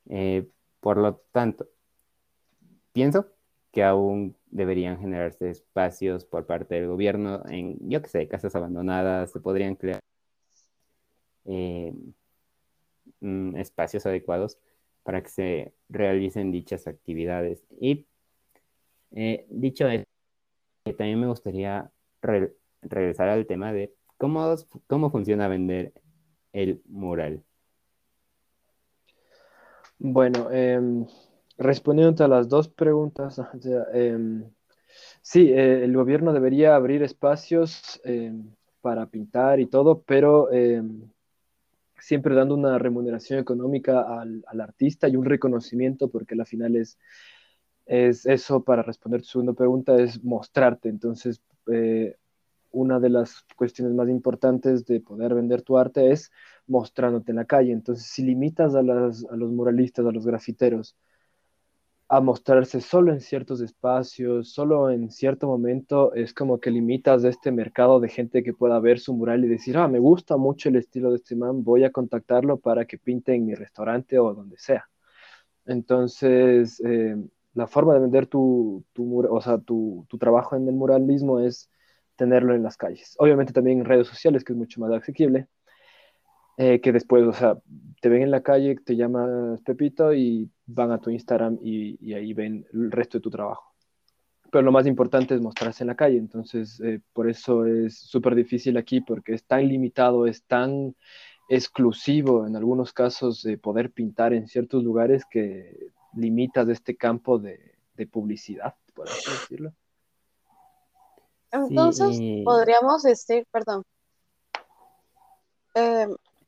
[0.09, 0.49] Eh,
[0.81, 1.69] por lo tanto,
[2.91, 3.27] pienso
[3.71, 9.31] que aún deberían generarse espacios por parte del gobierno en, yo qué sé, casas abandonadas,
[9.31, 10.01] se podrían crear
[11.45, 11.93] eh,
[13.21, 14.57] mm, espacios adecuados
[15.03, 17.63] para que se realicen dichas actividades.
[17.79, 18.07] Y
[19.11, 20.09] eh, dicho esto,
[20.85, 24.55] eh, también me gustaría re- regresar al tema de cómo,
[24.87, 25.93] cómo funciona vender
[26.53, 27.43] el mural?
[29.99, 31.05] Bueno, em,
[31.57, 33.41] respondiendo a las dos preguntas,
[33.93, 34.43] em,
[35.21, 40.49] sí, eh, el gobierno debería abrir espacios em, para pintar y todo, pero
[42.03, 46.99] siempre dando una remuneración económica al, al artista y un reconocimiento, porque al final es,
[47.85, 50.89] es eso, para responder tu segunda pregunta, es mostrarte.
[50.89, 52.15] Entonces, eh,
[52.71, 56.31] una de las cuestiones más importantes de poder vender tu arte es
[56.67, 57.71] mostrándote en la calle.
[57.73, 60.97] Entonces, si limitas a, las- a los muralistas, a los grafiteros,
[62.09, 67.51] a mostrarse solo en ciertos espacios, solo en cierto momento, es como que limitas este
[67.51, 70.75] mercado de gente que pueda ver su mural y decir, ah, me gusta mucho el
[70.75, 74.57] estilo de este man, voy a contactarlo para que pinte en mi restaurante o donde
[74.57, 74.87] sea.
[75.65, 77.15] Entonces, eh,
[77.53, 81.69] la forma de vender tu, tu, o sea, tu, tu trabajo en el muralismo es
[82.15, 83.15] tenerlo en las calles.
[83.19, 85.47] Obviamente también en redes sociales, que es mucho más asequible,
[86.57, 87.57] eh, que después, o sea,
[88.01, 92.13] te ven en la calle, te llamas Pepito y van a tu Instagram y, y
[92.13, 93.73] ahí ven el resto de tu trabajo.
[94.51, 98.35] Pero lo más importante es mostrarse en la calle, entonces eh, por eso es súper
[98.35, 100.95] difícil aquí, porque es tan limitado, es tan
[101.49, 107.73] exclusivo en algunos casos de poder pintar en ciertos lugares que limitas este campo de,
[107.95, 109.73] de publicidad, por así decirlo.
[111.51, 113.83] Entonces, podríamos decir, perdón,
[115.75, 116.07] eh,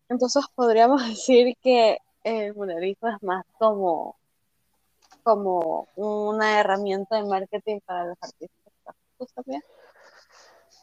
[0.09, 4.17] entonces podríamos decir que el muralismo es más como,
[5.23, 9.61] como una herramienta de marketing para los artistas también.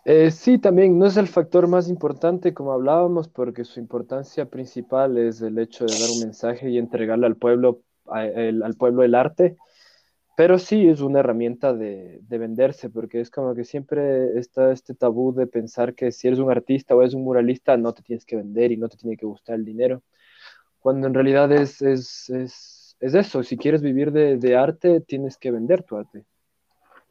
[0.05, 5.16] Eh, sí, también no es el factor más importante, como hablábamos, porque su importancia principal
[5.18, 9.02] es el hecho de dar un mensaje y entregarle al pueblo, a- el- al pueblo
[9.05, 9.57] el arte,
[10.37, 14.94] pero sí es una herramienta de, de venderse, porque es como que siempre está este
[14.94, 18.24] tabú de pensar que si eres un artista o eres un muralista, no te tienes
[18.24, 20.02] que vender y no te tiene que gustar el dinero,
[20.83, 25.38] cuando en realidad es, es, es, es eso, si quieres vivir de, de arte, tienes
[25.38, 26.27] que vender tu arte.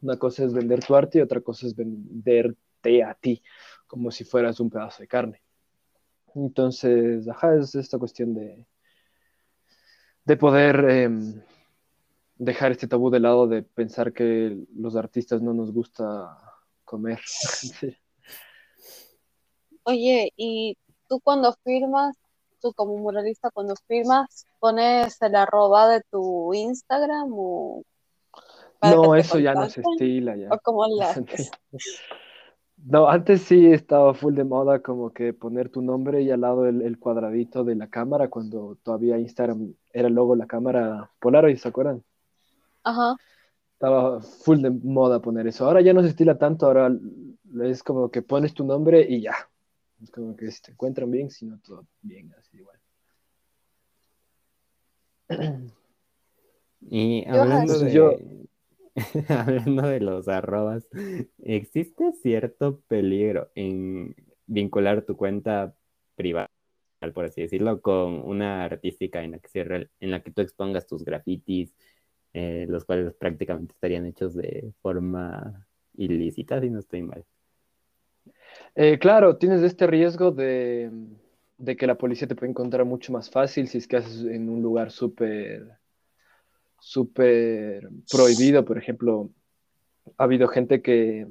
[0.02, 3.42] Una cosa es vender tu arte y otra cosa es venderte a ti,
[3.86, 5.42] como si fueras un pedazo de carne.
[6.34, 8.66] Entonces, ajá, es esta cuestión de,
[10.26, 11.42] de poder em,
[12.36, 16.38] dejar este tabú de lado de pensar que los artistas no nos gusta
[16.84, 17.20] comer.
[19.84, 20.76] Oye, y
[21.08, 22.16] tú cuando firmas,
[22.62, 27.82] tú como muralista, cuando firmas, pones el arroba de tu Instagram o
[28.82, 30.48] No, eso ya no se estila ya.
[30.50, 31.50] o cómo le haces.
[32.84, 36.66] No, antes sí estaba full de moda como que poner tu nombre y al lado
[36.66, 41.10] el, el cuadradito de la cámara cuando todavía Instagram era el logo de la cámara
[41.20, 42.02] Polaroid, ¿se acuerdan?
[42.82, 43.16] Ajá.
[43.74, 45.64] Estaba full de moda poner eso.
[45.66, 46.90] Ahora ya no se estila tanto, ahora
[47.62, 49.34] es como que pones tu nombre y ya.
[50.02, 52.78] Es como que si te encuentran bien, si no, todo bien, así igual.
[56.80, 58.18] Y hablando de, Yo-
[59.28, 60.86] hablando de los arrobas,
[61.38, 64.14] ¿existe cierto peligro en
[64.46, 65.74] vincular tu cuenta
[66.16, 66.48] privada,
[67.14, 70.42] por así decirlo, con una artística en la que, se re- en la que tú
[70.42, 71.74] expongas tus grafitis,
[72.34, 77.24] eh, los cuales prácticamente estarían hechos de forma ilícita, si no estoy mal?
[78.74, 80.90] Eh, claro, tienes este riesgo de,
[81.78, 84.62] que la policía te puede encontrar mucho más fácil si es que haces en un
[84.62, 85.78] lugar súper,
[86.80, 88.64] súper prohibido.
[88.64, 89.30] Por ejemplo,
[90.16, 91.26] ha habido gente que,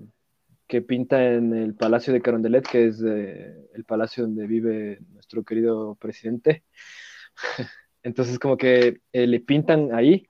[0.67, 5.43] que pinta en el Palacio de Carondelet, que es eh, el palacio donde vive nuestro
[5.43, 6.63] querido presidente.
[8.03, 10.29] Entonces, como que eh, le pintan ahí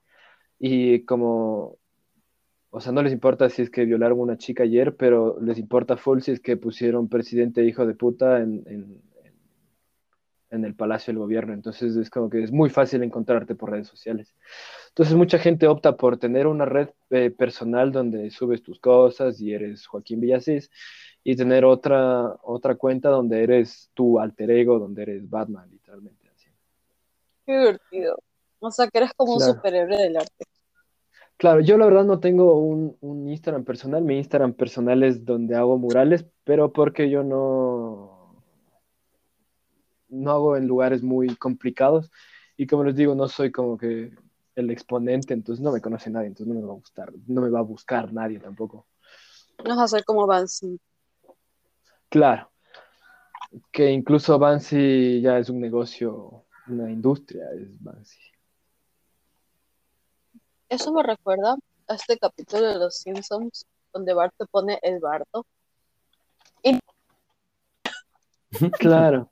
[0.58, 1.78] y como
[2.74, 5.58] o sea, no les importa si es que violaron a una chica ayer, pero les
[5.58, 9.02] importa full si es que pusieron presidente hijo de puta en, en,
[10.48, 11.52] en el palacio del gobierno.
[11.52, 14.34] Entonces es como que es muy fácil encontrarte por redes sociales.
[14.88, 19.52] Entonces mucha gente opta por tener una red eh, personal donde subes tus cosas y
[19.52, 20.70] eres Joaquín Villasís
[21.22, 26.26] y tener otra, otra cuenta donde eres tu alter ego, donde eres Batman, literalmente.
[26.34, 26.48] Así.
[27.44, 28.16] Qué divertido.
[28.60, 30.46] O sea, que eres como un superhéroe del arte.
[31.42, 34.04] Claro, yo la verdad no tengo un, un Instagram personal.
[34.04, 38.40] Mi Instagram personal es donde hago murales, pero porque yo no,
[40.08, 42.12] no hago en lugares muy complicados.
[42.56, 44.12] Y como les digo, no soy como que
[44.54, 47.50] el exponente, entonces no me conoce nadie, entonces no me va a gustar, no me
[47.50, 48.86] va a buscar nadie tampoco.
[49.64, 50.78] No vas a ser como Banksy.
[52.08, 52.52] Claro,
[53.72, 58.31] que incluso Banksy ya es un negocio, una industria, es Banksy.
[60.72, 61.54] Eso me recuerda
[61.86, 65.44] a este capítulo de Los Simpsons donde Bart se pone el bardo.
[68.78, 69.30] Claro.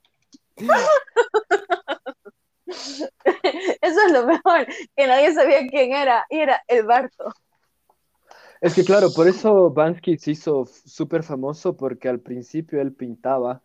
[2.67, 7.31] Eso es lo mejor, que nadie sabía quién era, y era el Barto.
[8.61, 13.63] Es que claro, por eso Bansky se hizo súper famoso porque al principio él pintaba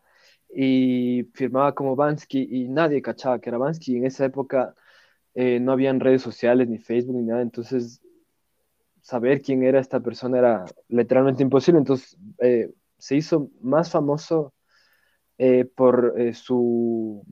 [0.49, 3.97] y firmaba como Bansky y nadie cachaba que era Bansky.
[3.97, 4.75] En esa época
[5.37, 8.01] eh, no habían redes sociales, ni Facebook, ni nada, entonces
[9.03, 11.79] saber quién era esta persona era literalmente imposible.
[11.79, 14.53] Entonces eh, se hizo más famoso
[15.39, 17.23] eh, por su,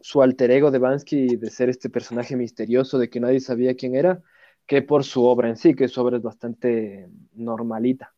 [0.00, 3.94] su alter ego de Bansky, de ser este personaje misterioso, de que nadie sabía quién
[3.94, 4.22] era
[4.70, 8.14] que por su obra en sí, que su obra es bastante normalita.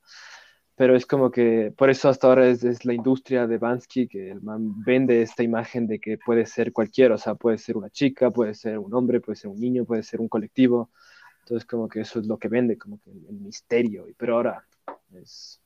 [0.83, 4.43] Pero es como que, por eso hasta ahora es, la industria de Bansky, que el
[4.43, 8.33] man vende esta imagen de que puede ser cualquiera, o sea, puede ser una chica,
[8.33, 10.91] puede ser un hombre, puede ser un niño, puede ser un colectivo.
[11.39, 14.07] Entonces, como que eso es lo que vende, como que el, misterio.
[14.18, 14.66] Pero ahora
[15.14, 15.61] es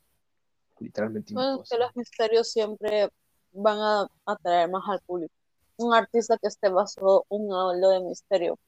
[0.81, 3.09] literalmente bueno, que los misterios siempre
[3.53, 5.33] van a atraer más al público.
[5.79, 8.59] Un artista que esté basado un halo de misterio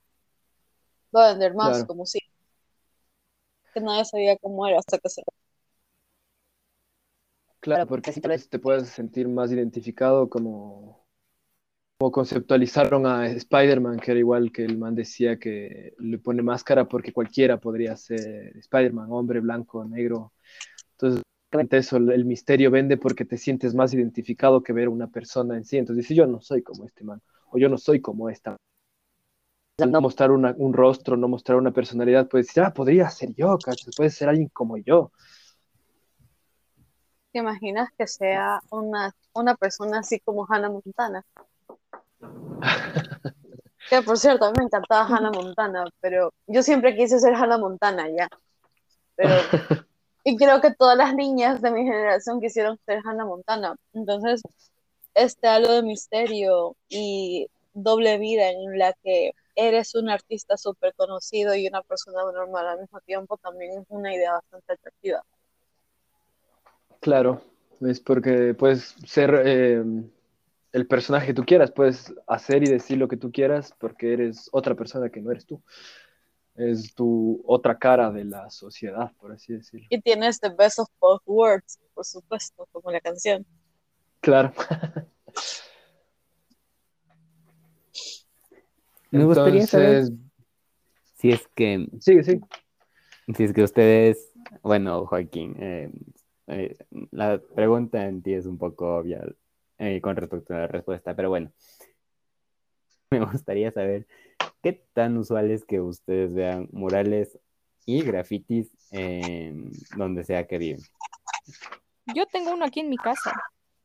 [1.14, 2.20] va a vender más, como si
[3.74, 5.22] que nadie sabía cómo era hasta que se
[7.68, 11.06] Claro, porque tal vez te puedes sentir más identificado como,
[11.98, 16.88] como conceptualizaron a Spider-Man, que era igual que el man decía que le pone máscara
[16.88, 20.32] porque cualquiera podría ser Spider-Man, hombre, blanco, negro.
[20.92, 21.22] Entonces,
[21.72, 25.76] eso, el misterio vende porque te sientes más identificado que ver una persona en sí.
[25.76, 28.56] Entonces dice, yo no soy como este man, o yo no soy como esta
[29.86, 33.58] no mostrar un rostro, no mostrar una personalidad, puedes decir, ah, podría ser yo,
[33.94, 35.12] puede ser alguien como yo.
[37.38, 41.24] ¿Te imaginas que sea una, una persona así como Hannah Montana?
[43.88, 47.58] que por cierto, a mí me encantaba Hannah Montana, pero yo siempre quise ser Hannah
[47.58, 48.28] Montana ya.
[49.14, 49.30] Pero,
[50.24, 53.76] y creo que todas las niñas de mi generación quisieron ser Hannah Montana.
[53.92, 54.42] Entonces,
[55.14, 61.54] este algo de misterio y doble vida en la que eres un artista súper conocido
[61.54, 65.22] y una persona normal al mismo tiempo, también es una idea bastante atractiva.
[67.00, 67.42] Claro,
[67.80, 69.84] es porque puedes ser eh,
[70.72, 74.48] el personaje que tú quieras, puedes hacer y decir lo que tú quieras porque eres
[74.52, 75.62] otra persona que no eres tú.
[76.54, 79.86] Es tu otra cara de la sociedad, por así decirlo.
[79.90, 83.46] Y tienes the best of both worlds, por supuesto, como la canción.
[84.20, 84.52] Claro.
[89.10, 90.08] Me gustaría saber
[91.14, 91.86] si es que.
[92.00, 92.40] Sí, sí.
[93.34, 94.32] Si es que ustedes.
[94.62, 95.90] Bueno, Joaquín, eh,
[96.48, 96.76] eh,
[97.10, 99.22] la pregunta en ti es un poco obvia
[99.78, 101.52] eh, con respecto a la respuesta, pero bueno.
[103.10, 104.06] Me gustaría saber
[104.62, 107.38] qué tan usual es que ustedes vean murales
[107.86, 110.80] y grafitis en donde sea que viven.
[112.14, 113.32] Yo tengo uno aquí en mi casa.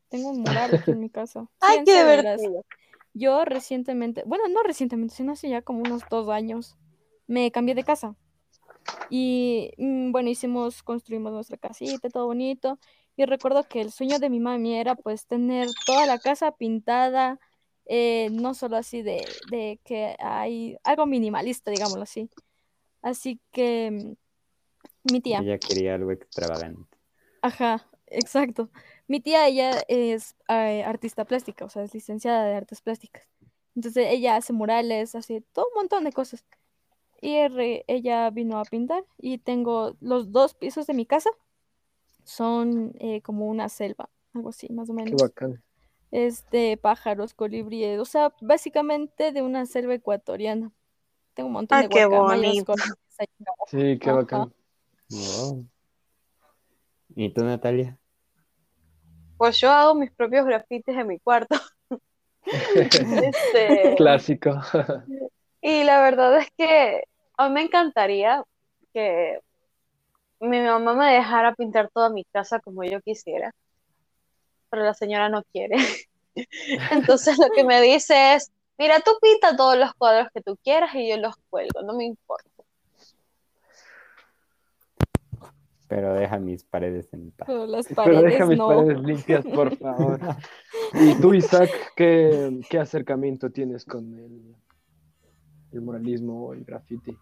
[0.10, 1.48] Tengo un mural aquí en mi casa.
[1.60, 2.66] ¡Ay, qué divertido!
[3.14, 6.76] Yo recientemente, bueno, no recientemente, sino hace ya como unos dos años,
[7.28, 8.16] me cambié de casa.
[9.10, 12.80] Y mm, bueno, hicimos, construimos nuestra casita, todo bonito.
[13.16, 17.40] Y recuerdo que el sueño de mi mami era pues tener toda la casa pintada,
[17.86, 22.30] eh, no solo así de, de, que hay algo minimalista, digámoslo así.
[23.02, 25.40] Así que mm, mi tía.
[25.40, 26.98] Ella quería algo extravagante.
[27.42, 28.70] Ajá, exacto.
[29.08, 33.28] Mi tía, ella es eh, artista plástica, o sea, es licenciada de artes plásticas.
[33.76, 36.46] Entonces ella hace murales, hace todo un montón de cosas.
[37.24, 37.38] Y
[37.88, 41.30] ella vino a pintar y tengo los dos pisos de mi casa,
[42.26, 45.12] son eh, como una selva, algo así, más o menos.
[45.12, 45.64] Qué bacán.
[46.12, 50.74] Es de pájaros, colibríes, o sea, básicamente de una selva ecuatoriana.
[51.34, 52.74] Tengo un montón ah, de qué bonito.
[53.68, 54.54] Sí, qué bacán.
[57.16, 57.98] ¿Y tú, Natalia?
[59.38, 61.56] Pues yo hago mis propios grafitis en mi cuarto.
[62.46, 64.60] Este, Clásico.
[65.62, 67.04] y la verdad es que
[67.38, 68.44] a mí me encantaría
[68.94, 69.40] que
[70.40, 73.54] mi mamá me dejara pintar toda mi casa como yo quisiera,
[74.70, 75.78] pero la señora no quiere.
[76.92, 80.94] Entonces lo que me dice es, mira, tú pinta todos los cuadros que tú quieras
[80.96, 82.50] y yo los cuelgo, no me importa.
[85.88, 87.46] Pero deja mis paredes en paz.
[87.48, 88.68] Pero las paredes deja mis no.
[88.68, 90.20] paredes limpias, por favor.
[90.94, 94.56] y tú, Isaac, ¿qué, qué acercamiento tienes con el,
[95.74, 97.18] el moralismo o el graffiti?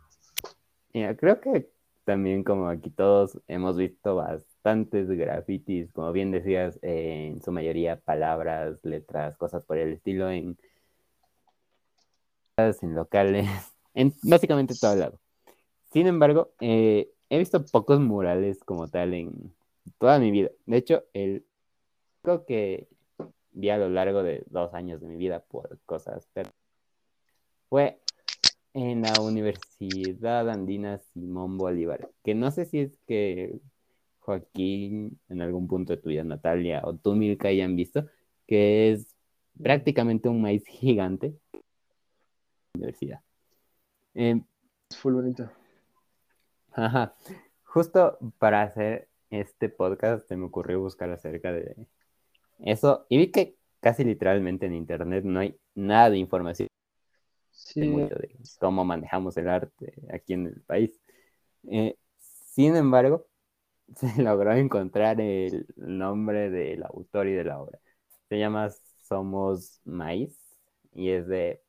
[0.92, 1.70] Creo que
[2.04, 8.80] también como aquí todos hemos visto bastantes grafitis, como bien decías, en su mayoría palabras,
[8.84, 10.58] letras, cosas por el estilo, en,
[12.82, 13.48] locales,
[13.94, 15.20] en básicamente todo lado.
[15.92, 19.54] Sin embargo, eh, he visto pocos murales como tal en
[19.98, 20.50] toda mi vida.
[20.66, 21.46] De hecho, el
[22.24, 22.88] único que
[23.52, 26.28] vi a lo largo de dos años de mi vida por cosas
[27.70, 28.01] fue
[28.74, 33.60] en la Universidad Andina Simón Bolívar, que no sé si es que
[34.20, 38.08] Joaquín, en algún punto de tu vida, Natalia, o tú, Milka, hayan visto,
[38.48, 39.16] que es
[39.62, 41.36] prácticamente un maíz gigante.
[42.74, 43.22] Universidad.
[44.14, 44.42] Eh,
[44.96, 45.50] Fue bonito.
[46.72, 47.16] Ajá.
[47.64, 51.88] Justo para hacer este podcast se me ocurrió buscar acerca de
[52.60, 56.68] eso y vi que casi literalmente en internet no hay nada de información
[57.74, 61.00] Sí, mucho de cómo manejamos el arte aquí en el país.
[61.70, 63.28] Eh, sin embargo,
[63.96, 67.80] se logró encontrar el nombre del autor y de la obra.
[68.30, 68.70] Se llama
[69.02, 70.38] Somos Maíz
[70.94, 71.62] y es de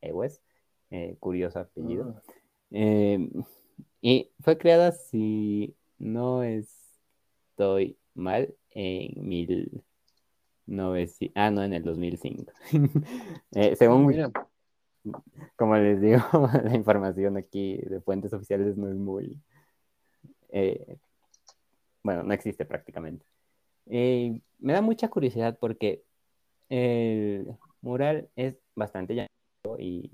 [0.00, 0.42] Ewes,
[0.90, 2.14] eh, curioso apellido.
[2.16, 2.22] Ah.
[2.72, 3.28] Eh,
[4.00, 9.82] y fue creada, si no estoy mal, en mil
[11.34, 12.52] ah, no, en el 2005.
[13.54, 14.32] Eh, según, Mira,
[15.56, 16.20] como les digo,
[16.64, 19.40] la información aquí de fuentes oficiales no es muy,
[20.50, 20.96] eh,
[22.02, 23.24] bueno, no existe prácticamente.
[23.86, 26.02] Eh, me da mucha curiosidad porque
[26.68, 30.10] el mural es bastante llamativo y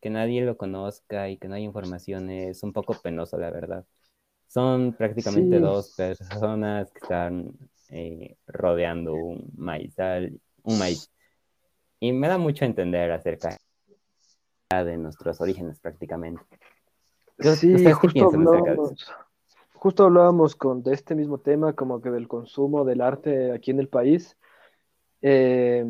[0.00, 3.84] que nadie lo conozca y que no haya información es un poco penoso, la verdad.
[4.46, 5.62] Son prácticamente Sí.
[5.62, 7.52] dos personas que están
[7.90, 11.10] eh, rodeando un maizal, un maíz.
[11.98, 13.56] Y me da mucho a entender acerca
[14.70, 16.42] de nuestros orígenes prácticamente.
[17.38, 19.12] ¿Qué- sí, justo hablábamos,
[19.74, 23.80] justo hablábamos con, de este mismo tema, como que del consumo del arte aquí en
[23.80, 24.36] el país.
[25.22, 25.84] Eh,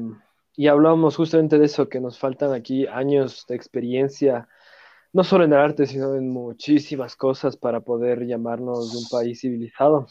[0.56, 4.48] y hablábamos justamente de eso, que nos faltan aquí años de experiencia,
[5.12, 9.40] no solo en el arte, sino en muchísimas cosas para poder llamarnos de un país
[9.40, 10.06] civilizado.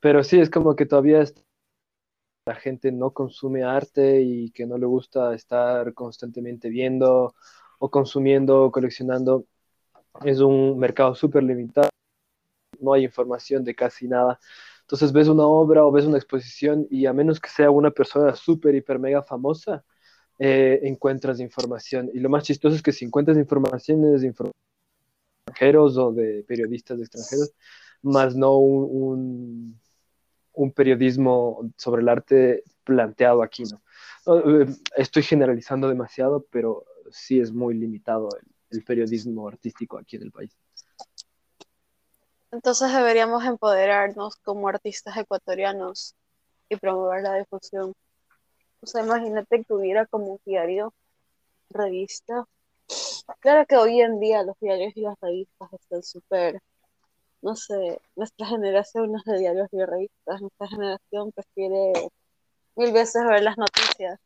[0.00, 1.34] Pero sí, es como que todavía es-
[2.46, 7.34] la gente no consume arte y que no le gusta estar constantemente viendo
[7.80, 9.44] o consumiendo o coleccionando.
[10.24, 11.88] Es un mercado súper limitado,
[12.78, 14.38] no hay información de casi nada.
[14.82, 18.34] Entonces ves una obra o ves una exposición y a menos que sea una persona
[18.36, 19.84] súper, hiper, mega famosa,
[20.38, 22.10] eh, encuentras información.
[22.12, 24.34] Y lo más chistoso es que si encuentras información es de
[25.46, 27.52] extranjeros o de periodistas extranjeros,
[28.02, 29.80] más no un, un-
[30.52, 33.62] un periodismo sobre el arte planteado aquí.
[34.26, 34.66] No, eh,
[34.96, 38.28] Estoy generalizando demasiado, pero sí es muy limitado
[38.70, 40.56] el, periodismo artístico aquí en el país.
[42.52, 46.14] Entonces deberíamos empoderarnos como artistas ecuatorianos
[46.68, 47.92] y promover la difusión.
[48.80, 50.94] O sea, imagínate que hubiera como un diario,
[51.70, 52.46] revista.
[53.40, 56.60] Claro que hoy en día los diarios y las revistas están súper,
[57.42, 61.92] no sé, nuestra generación no es de diarios y revistas, nuestra generación prefiere
[62.76, 64.18] mil veces ver las noticias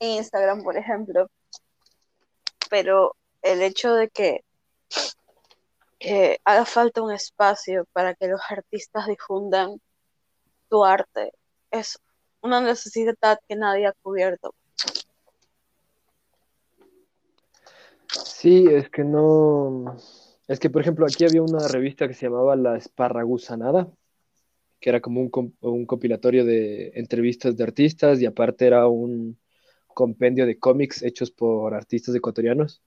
[0.00, 1.28] Instagram, por ejemplo.
[2.70, 4.44] Pero el hecho de que
[6.44, 9.80] haga falta un espacio para que los artistas difundan
[10.68, 11.32] tu arte
[11.70, 11.98] es
[12.40, 14.54] una necesidad que nadie ha cubierto.
[18.08, 19.96] Sí, es que no.
[20.46, 23.90] Es que, por ejemplo, aquí había una revista que se llamaba La Esparragusanada,
[24.80, 29.38] que era como un, un compilatorio de entrevistas de artistas y aparte era un
[29.98, 32.80] compendio de cómics hechos por artistas ecuatorianos.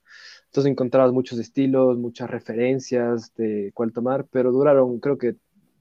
[0.46, 5.36] Entonces encontrabas muchos estilos, muchas referencias de cuál tomar, pero duraron creo que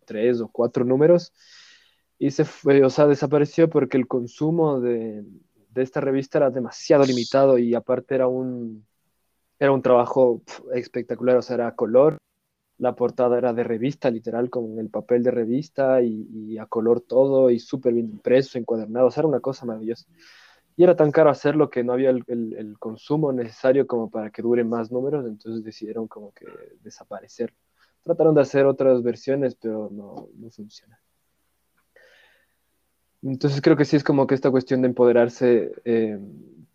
[0.05, 1.31] tres o cuatro números
[2.19, 5.23] y se fue, o sea, desapareció porque el consumo de,
[5.69, 8.85] de esta revista era demasiado limitado y aparte era un,
[9.57, 10.41] era un trabajo
[10.73, 12.17] espectacular, o sea, era a color,
[12.77, 16.99] la portada era de revista, literal, con el papel de revista y, y a color
[16.99, 20.05] todo y súper bien impreso, encuadernado, o sea, era una cosa maravillosa.
[20.75, 24.41] Y era tan caro hacerlo que no había el, el- consumo necesario como para que
[24.41, 26.45] dure más números, entonces decidieron como que
[26.81, 27.53] desaparecer.
[28.03, 30.99] Trataron de hacer otras versiones, pero no, no funciona.
[33.23, 36.19] Entonces creo que sí es como que esta cuestión de empoderarse eh,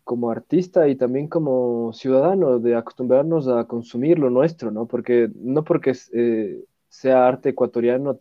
[0.03, 4.87] como artista y también como ciudadano, de acostumbrarnos a consumir lo nuestro, ¿no?
[4.87, 8.17] Porque no porque eh, sea arte ecuatoriano,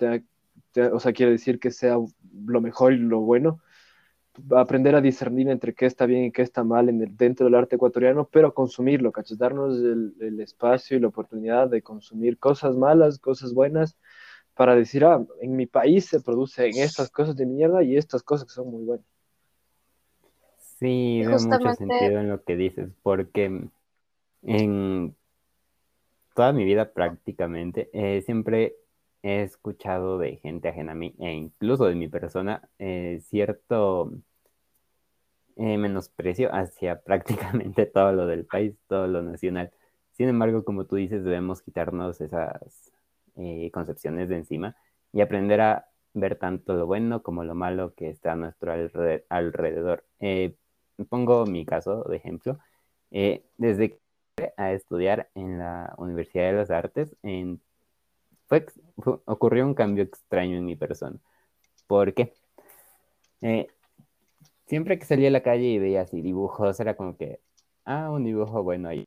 [0.92, 1.96] o sea, quiere decir que sea
[2.46, 3.60] lo mejor y lo bueno.
[4.54, 7.54] Aprender a discernir entre qué está bien y qué está mal en el, dentro del
[7.54, 9.38] arte ecuatoriano, pero consumirlo, ¿cachas?
[9.38, 13.96] Darnos el, el espacio y la oportunidad de consumir cosas malas, cosas buenas,
[14.54, 18.46] para decir, ah, en mi país se producen estas cosas de mierda y estas cosas
[18.48, 19.06] que son muy buenas.
[20.78, 23.68] Sí, veo mucho sentido en lo que dices, porque
[24.42, 25.16] en
[26.34, 28.76] toda mi vida prácticamente eh, siempre
[29.26, 34.12] he escuchado de gente ajena a mí, e incluso de mi persona, eh, cierto
[35.56, 39.72] eh, menosprecio hacia prácticamente todo lo del país, todo lo nacional.
[40.12, 42.92] Sin embargo, como tú dices, debemos quitarnos esas
[43.36, 44.76] eh, concepciones de encima
[45.12, 48.72] y aprender a ver tanto lo bueno como lo malo que está a nuestro
[49.28, 50.04] alrededor.
[51.10, 52.58] Pongo mi caso de ejemplo.
[53.10, 53.90] Desde
[54.36, 57.60] que a estudiar en la Universidad de las Artes, en,
[58.46, 58.66] fue,
[59.26, 61.18] ocurrió un cambio extraño en mi persona.
[61.86, 62.32] ¿Por qué?
[63.42, 63.68] Eh,
[64.66, 67.40] siempre que salía a la calle y veía así dibujos, era como que,
[67.84, 69.06] ah, un dibujo bueno ahí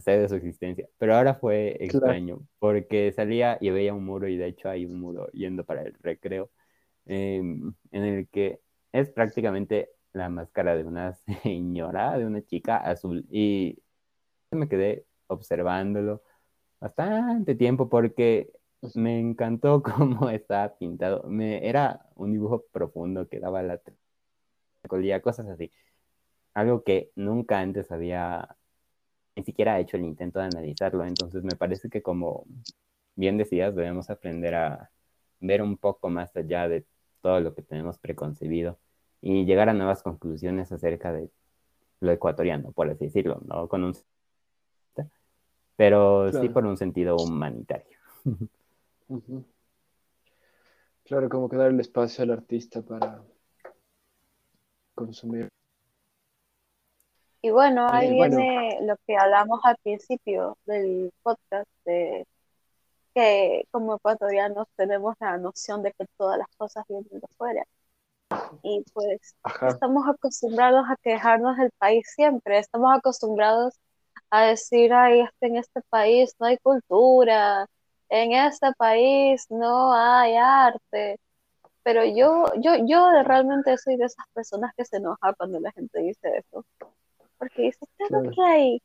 [0.00, 4.36] sé de su existencia, pero ahora fue extraño porque salía y veía un muro y
[4.36, 6.50] de hecho hay un muro yendo para el recreo
[7.06, 8.60] em, en el que
[8.92, 13.78] es prácticamente la máscara de una señora, de una chica azul y
[14.50, 16.22] me quedé observándolo
[16.80, 18.52] bastante tiempo porque
[18.94, 21.22] me encantó cómo estaba pintado.
[21.28, 23.80] Me, era un dibujo profundo que daba la
[24.88, 25.70] colía, cosas así.
[26.54, 28.56] Algo que nunca antes había
[29.36, 31.04] ni siquiera hecho el intento de analizarlo.
[31.04, 32.46] Entonces me parece que como
[33.16, 34.90] bien decías, debemos aprender a
[35.40, 36.86] ver un poco más allá de
[37.20, 38.78] todo lo que tenemos preconcebido
[39.20, 41.30] y llegar a nuevas conclusiones acerca de
[42.00, 43.68] lo ecuatoriano, por así decirlo, ¿no?
[43.68, 43.94] Con un
[45.76, 47.98] pero sí por un sentido humanitario.
[51.04, 53.22] Claro, como que dar el espacio al artista para
[54.94, 55.48] consumir.
[57.42, 62.26] Y bueno, ahí viene lo que hablamos al principio del podcast, de
[63.14, 67.64] que como ecuatorianos tenemos la noción de que todas las cosas vienen de fuera.
[68.64, 69.36] Y pues
[69.68, 73.78] estamos acostumbrados a quejarnos del país siempre, estamos acostumbrados
[74.38, 77.66] a decir, ay, en este país no hay cultura,
[78.08, 81.18] en este país no hay arte.
[81.82, 86.00] Pero yo, yo, yo realmente soy de esas personas que se enoja cuando la gente
[86.00, 86.64] dice eso
[87.38, 88.82] porque dice, claro, que hay.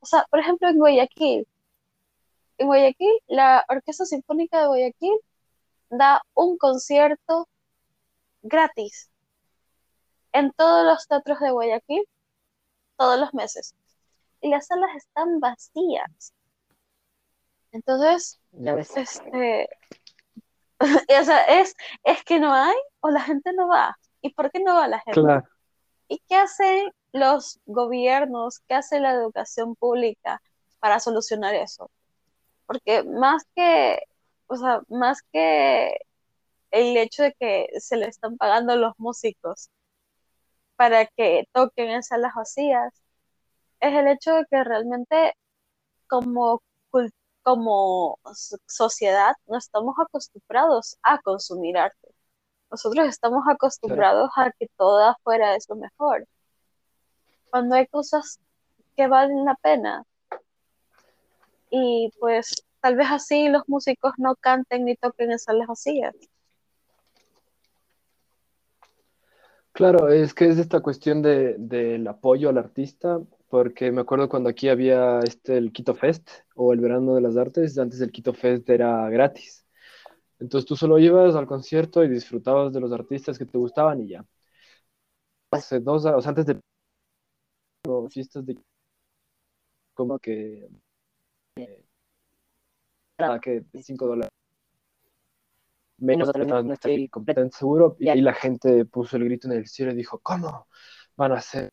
[0.00, 1.46] O sea, por ejemplo, en Guayaquil,
[2.58, 5.18] en Guayaquil, la Orquesta Sinfónica de Guayaquil
[5.90, 7.48] da un concierto
[8.42, 9.10] gratis
[10.32, 12.04] en todos los teatros de Guayaquil
[12.96, 13.74] todos los meses.
[14.46, 16.32] Y las salas están vacías.
[17.72, 18.40] Entonces,
[18.94, 19.68] este,
[21.20, 21.74] o sea, es,
[22.04, 23.98] es que no hay o la gente no va.
[24.20, 25.20] ¿Y por qué no va la gente?
[26.06, 30.40] ¿Y qué hacen los gobiernos, qué hace la educación pública
[30.78, 31.90] para solucionar eso?
[32.66, 33.98] Porque más que,
[34.46, 35.92] o sea, más que
[36.70, 39.70] el hecho de que se le están pagando los músicos
[40.76, 43.02] para que toquen en salas vacías,
[43.80, 45.34] es el hecho de que realmente
[46.08, 46.62] como,
[47.42, 48.18] como
[48.66, 52.08] sociedad no estamos acostumbrados a consumir arte.
[52.70, 56.26] Nosotros estamos acostumbrados a que todo afuera es lo mejor
[57.50, 58.38] cuando hay cosas
[58.96, 60.04] que valen la pena.
[61.70, 66.14] Y pues tal vez así los músicos no canten ni toquen en salas vacías.
[69.76, 73.20] Claro, es que es esta cuestión de, del apoyo al artista,
[73.50, 77.36] porque me acuerdo cuando aquí había este, el Quito Fest o el Verano de las
[77.36, 79.66] Artes, antes el Quito Fest era gratis.
[80.38, 84.08] Entonces tú solo ibas al concierto y disfrutabas de los artistas que te gustaban y
[84.08, 84.24] ya.
[85.50, 86.60] Hace dos, o antes de
[88.10, 88.56] fiestas de
[89.94, 90.68] como que
[91.56, 91.84] eh,
[93.42, 94.30] que 5 dólares
[95.98, 99.92] menos no, estoy completamente seguro y ahí la gente puso el grito en el cielo
[99.92, 100.68] y dijo ¿cómo
[101.16, 101.70] van a hacer?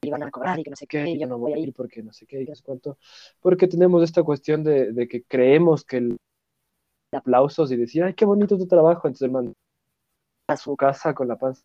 [0.00, 1.72] y van a cobrar y que no sé qué, y yo no voy a ir
[1.72, 2.98] porque no sé qué y no sé cuánto
[3.40, 6.16] porque tenemos esta cuestión de, de que creemos que el
[7.12, 9.54] aplausos y decir ay qué bonito tu trabajo entonces man
[10.48, 11.64] a su casa con la paz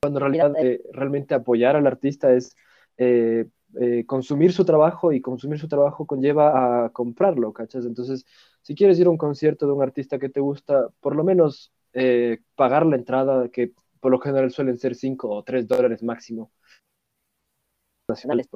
[0.00, 2.54] cuando en realidad eh, realmente apoyar al artista es
[2.98, 7.84] eh, eh, consumir su trabajo y consumir su trabajo conlleva a comprarlo, ¿cachas?
[7.84, 8.24] Entonces,
[8.62, 11.72] si quieres ir a un concierto de un artista que te gusta, por lo menos
[12.54, 16.52] pagar la entrada, que por lo general suelen ser 5 o 3 dólares máximo,
[18.08, 18.48] nacionales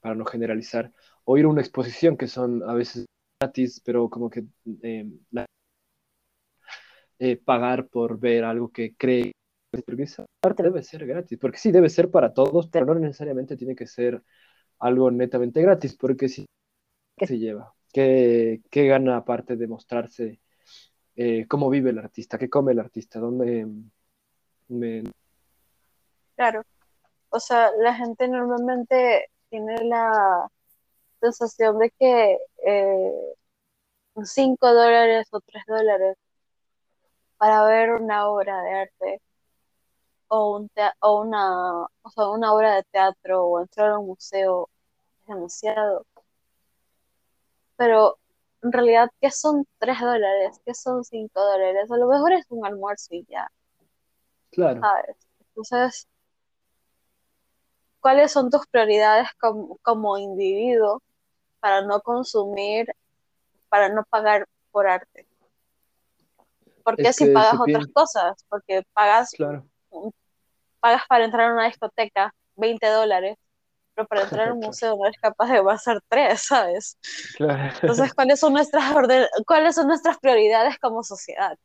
[0.00, 0.92] para no generalizar,
[1.24, 3.06] o ir a una exposición que son a veces
[3.40, 4.44] gratis, pero como que
[7.44, 9.32] pagar por ver algo que cree
[9.70, 13.56] porque esa parte debe ser gratis, porque sí, debe ser para todos, pero no necesariamente
[13.56, 14.22] tiene que ser
[14.78, 16.46] algo netamente gratis, porque si
[17.16, 17.74] ¿qué se lleva?
[17.92, 20.40] ¿Qué, qué gana aparte de mostrarse
[21.16, 23.66] eh, cómo vive el artista, qué come el artista, dónde...
[24.68, 25.02] Me...
[26.36, 26.62] Claro,
[27.28, 30.48] o sea, la gente normalmente tiene la
[31.20, 33.12] sensación de que eh,
[34.22, 36.16] 5 dólares o 3 dólares
[37.36, 39.20] para ver una obra de arte
[40.30, 40.70] o, un
[41.00, 44.68] o, una, o sea, una obra de teatro o entrar a un museo
[45.22, 46.06] es demasiado.
[47.76, 48.18] Pero
[48.62, 50.60] en realidad, ¿qué son tres dólares?
[50.64, 51.90] ¿Qué son cinco dólares?
[51.90, 53.50] A lo mejor es un almuerzo y ya,
[54.50, 55.16] Claro, ¿sabes?
[55.48, 56.08] Entonces,
[58.00, 61.02] ¿cuáles son tus prioridades como, como individuo
[61.60, 62.86] para no consumir,
[63.68, 65.26] para no pagar por arte?
[66.84, 68.44] ¿Por qué Es si pagas otras piensa- cosas?
[68.48, 69.66] Porque pagas claro.
[70.80, 73.36] Pagas para entrar a una discoteca 20 dólares,
[73.94, 76.98] pero para entrar a un museo no eres capaz de pasar tres, ¿sabes?
[77.36, 77.62] Claro.
[77.80, 81.56] Entonces, ¿cuáles son nuestras orden- cuáles son nuestras prioridades como sociedad?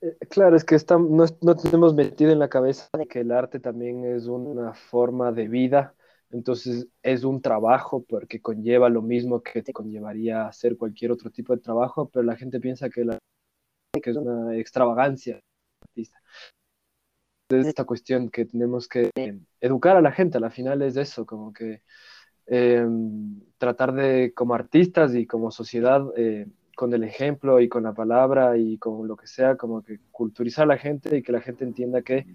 [0.00, 4.04] Eh, Claro, es que no, tenemos metido en la cabeza de que el arte también
[4.04, 5.94] es una forma de vida,
[6.30, 11.54] entonces es un trabajo porque conlleva lo mismo que te conllevaría hacer cualquier otro tipo
[11.54, 13.18] de trabajo, pero la gente piensa que, la-
[14.02, 15.40] que es una extravagancia.
[17.48, 21.26] Es esta cuestión que tenemos que eh, educar a la gente, al final es eso,
[21.26, 21.82] como que
[22.46, 22.86] eh,
[23.58, 28.56] tratar de, como artistas y como sociedad, eh, con el ejemplo y con la palabra
[28.56, 31.64] y con lo que sea, como que culturizar a la gente y que la gente
[31.64, 32.26] entienda que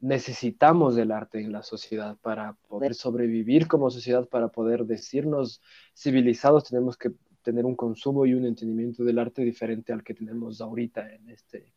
[0.00, 5.62] necesitamos del arte en la sociedad para poder sobrevivir como sociedad, para poder decirnos
[5.96, 7.12] civilizados, tenemos que
[7.42, 11.72] tener un consumo y un entendimiento del arte diferente al que tenemos ahorita en este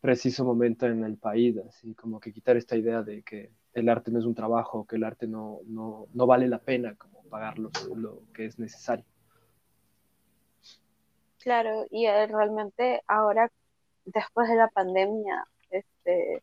[0.00, 4.10] preciso momento en el país, así como que quitar esta idea de que el arte
[4.10, 7.58] no es un trabajo, que el arte no, no, no vale la pena como pagar
[7.58, 9.04] lo, lo que es necesario.
[11.46, 13.50] Claro, y eh, realmente ahora,
[14.04, 16.42] después de la pandemia, este,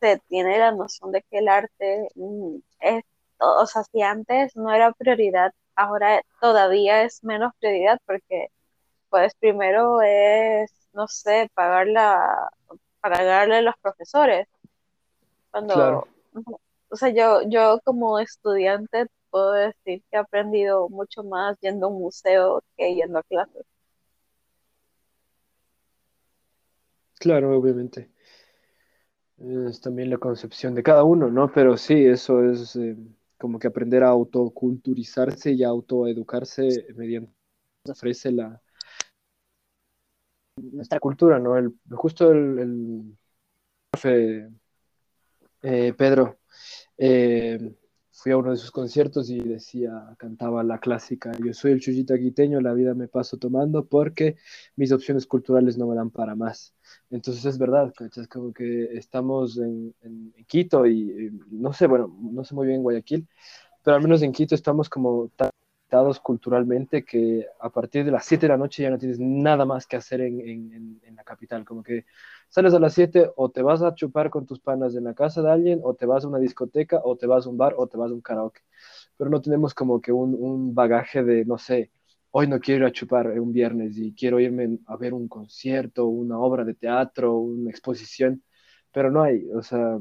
[0.00, 3.04] se tiene la noción de que el arte mm, es,
[3.38, 8.48] o sea, si antes no era prioridad, ahora todavía es menos prioridad porque,
[9.10, 12.50] pues, primero es, no sé, pagar la,
[13.00, 14.46] pagarle a los profesores.
[15.50, 16.08] Cuando, Claro.
[16.88, 21.90] o sea, yo, yo como estudiante puedo decir que he aprendido mucho más yendo a
[21.90, 23.64] un museo que yendo a clases.
[27.18, 28.10] Claro, obviamente.
[29.38, 31.50] Es también la concepción de cada uno, ¿no?
[31.52, 32.96] Pero sí, eso es eh,
[33.38, 37.32] como que aprender a autoculturizarse y a autoeducarse mediante
[37.88, 38.60] ofrece la
[40.56, 41.56] nuestra cultura, ¿no?
[41.56, 43.18] El, justo el, el
[43.90, 44.50] profe
[45.62, 46.38] eh, Pedro,
[46.98, 47.74] eh,
[48.12, 52.18] fui a uno de sus conciertos y decía, cantaba la clásica, yo soy el chullita
[52.18, 54.36] quiteño, la vida me paso tomando porque
[54.76, 56.74] mis opciones culturales no me dan para más.
[57.10, 58.24] Entonces es verdad, ¿cachai?
[58.24, 62.78] Es como que estamos en, en- Quito y, no sé, bueno, no sé muy bien
[62.78, 63.28] en Guayaquil,
[63.84, 65.50] pero al menos en Quito estamos como tan
[66.20, 69.86] culturalmente que a partir de las 7 de la noche ya no tienes nada más
[69.86, 72.06] que hacer en, en- la capital, como que
[72.48, 75.42] sales a las 7 o te vas a chupar con tus panas en la casa
[75.42, 77.86] de alguien, o te vas a una discoteca, o te vas a un bar, o
[77.88, 78.60] te vas a un karaoke.
[79.16, 81.90] Pero no tenemos como que un, un bagaje de, no sé,
[82.30, 86.06] hoy no quiero ir a chupar un viernes y quiero irme a ver un concierto,
[86.06, 88.42] una obra de teatro, una exposición,
[88.92, 89.98] pero no hay, o sea,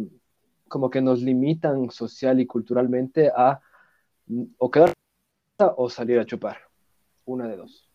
[0.67, 3.59] como que nos limitan social y culturalmente a
[4.71, 4.93] quedar
[5.67, 6.57] o salir a chupar,
[7.25, 7.89] una de dos.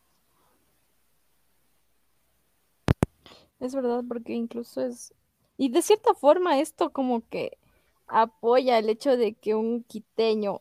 [3.61, 5.15] Es verdad, porque incluso es...
[5.57, 7.59] Y de cierta forma esto como que
[8.07, 10.61] apoya el hecho de que un quiteño,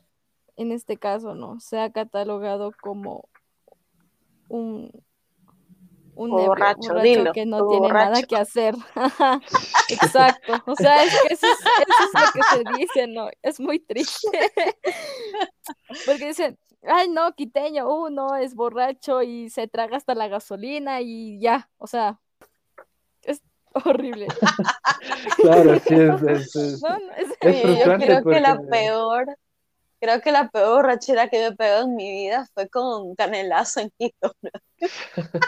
[0.55, 1.59] en este caso, ¿no?
[1.59, 3.27] Sea catalogado como
[4.47, 4.91] un,
[6.15, 8.75] un Borracho, borracho dilo, que no tiene nada que hacer.
[9.89, 10.53] Exacto.
[10.67, 13.29] O sea, es que eso es, eso es lo que se dice, ¿no?
[13.41, 14.29] Es muy triste.
[16.05, 21.01] Porque dicen, ay, no, quiteño, uh, no, es borracho y se traga hasta la gasolina
[21.01, 21.69] y ya.
[21.77, 22.19] O sea,
[23.23, 23.41] es
[23.73, 24.27] horrible.
[25.37, 29.25] Claro, sí, es, es- es- No, no, es- Es Sí, yo creo que la peor,
[29.99, 33.91] creo que la peor borrachera que me pegó en mi vida fue con Canelazo en
[33.97, 34.33] Quito.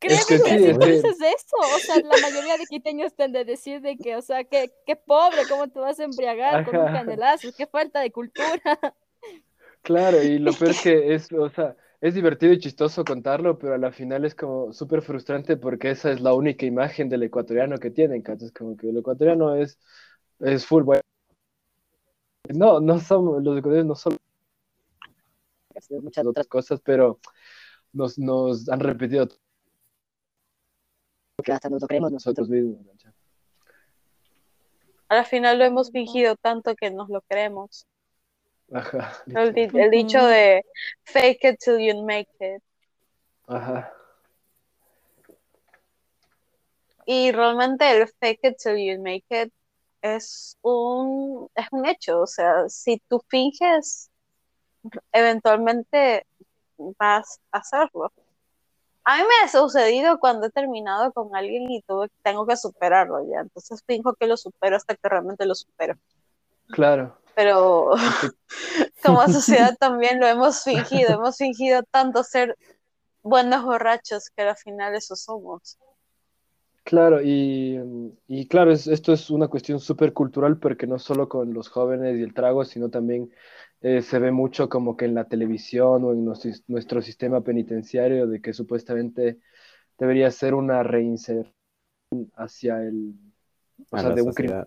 [0.00, 2.64] Créeme que que, sí, si es tú que- dices eso, o sea, la mayoría de
[2.66, 6.04] quiteños tienden a decir de que, o sea, que, qué pobre, ¿cómo te vas a
[6.04, 7.48] embriagar con un canelazo?
[7.56, 8.60] Qué falta de cultura.
[9.82, 13.74] Claro, y lo peor es que es, o sea, es divertido y chistoso contarlo, pero
[13.74, 17.78] a la final es como súper frustrante porque esa es la única imagen del ecuatoriano
[17.78, 18.46] que tienen, ¿cachai?
[18.46, 19.78] Es como que el ecuatoriano es,
[20.40, 21.02] es full, bueno.
[22.54, 24.16] No, no somos, los ecuatorianos no son
[26.02, 27.18] muchas otras cosas, pero
[27.92, 29.28] nos, nos han repetido
[31.42, 32.48] que hasta nos lo creemos nosotros.
[32.48, 33.12] mismos, ¿cachai?
[35.08, 37.86] Al final lo hemos fingido tanto que nos lo creemos.
[38.72, 40.62] Ajá, El, di- el dicho de
[41.04, 42.62] fake it till you make it.
[43.46, 43.92] ajá.
[47.06, 49.50] Y realmente el fake it till you make it
[50.02, 52.20] es un, es un hecho.
[52.20, 54.10] O sea, si tú finges,
[55.12, 56.26] eventualmente
[56.98, 58.12] vas a hacerlo.
[59.04, 63.26] A mí me ha sucedido cuando he terminado con alguien y tuve, tengo que superarlo
[63.26, 63.40] ya.
[63.40, 65.94] Entonces finjo que lo supero hasta que realmente lo supero.
[66.72, 67.16] Claro.
[67.38, 67.92] Pero
[69.04, 71.12] como sociedad también lo hemos fingido.
[71.14, 72.56] Hemos fingido tanto ser
[73.22, 75.78] buenos borrachos que al final eso somos.
[76.84, 77.78] Claro, y,
[78.28, 82.18] y claro, es- esto es una cuestión súper cultural porque no solo con los jóvenes
[82.18, 83.30] y el trago, sino también
[83.82, 88.26] eh, se ve mucho como que en la televisión o en nuestro, nuestro sistema penitenciario
[88.26, 89.38] de que supuestamente
[89.98, 91.52] debería ser una reinserción
[92.36, 93.14] hacia el,
[93.90, 94.64] o A sea, la de un crimen.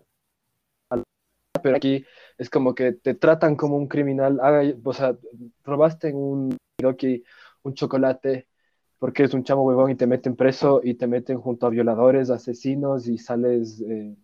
[1.64, 2.06] pero aquí
[2.38, 5.16] es como que te tratan como un criminal, haga- o sea,
[5.64, 6.58] robaste en un
[7.64, 8.48] un chocolate
[8.98, 12.30] porque es un chamo huevón y te meten preso y te meten junto a violadores,
[12.30, 14.16] asesinos y sales eh,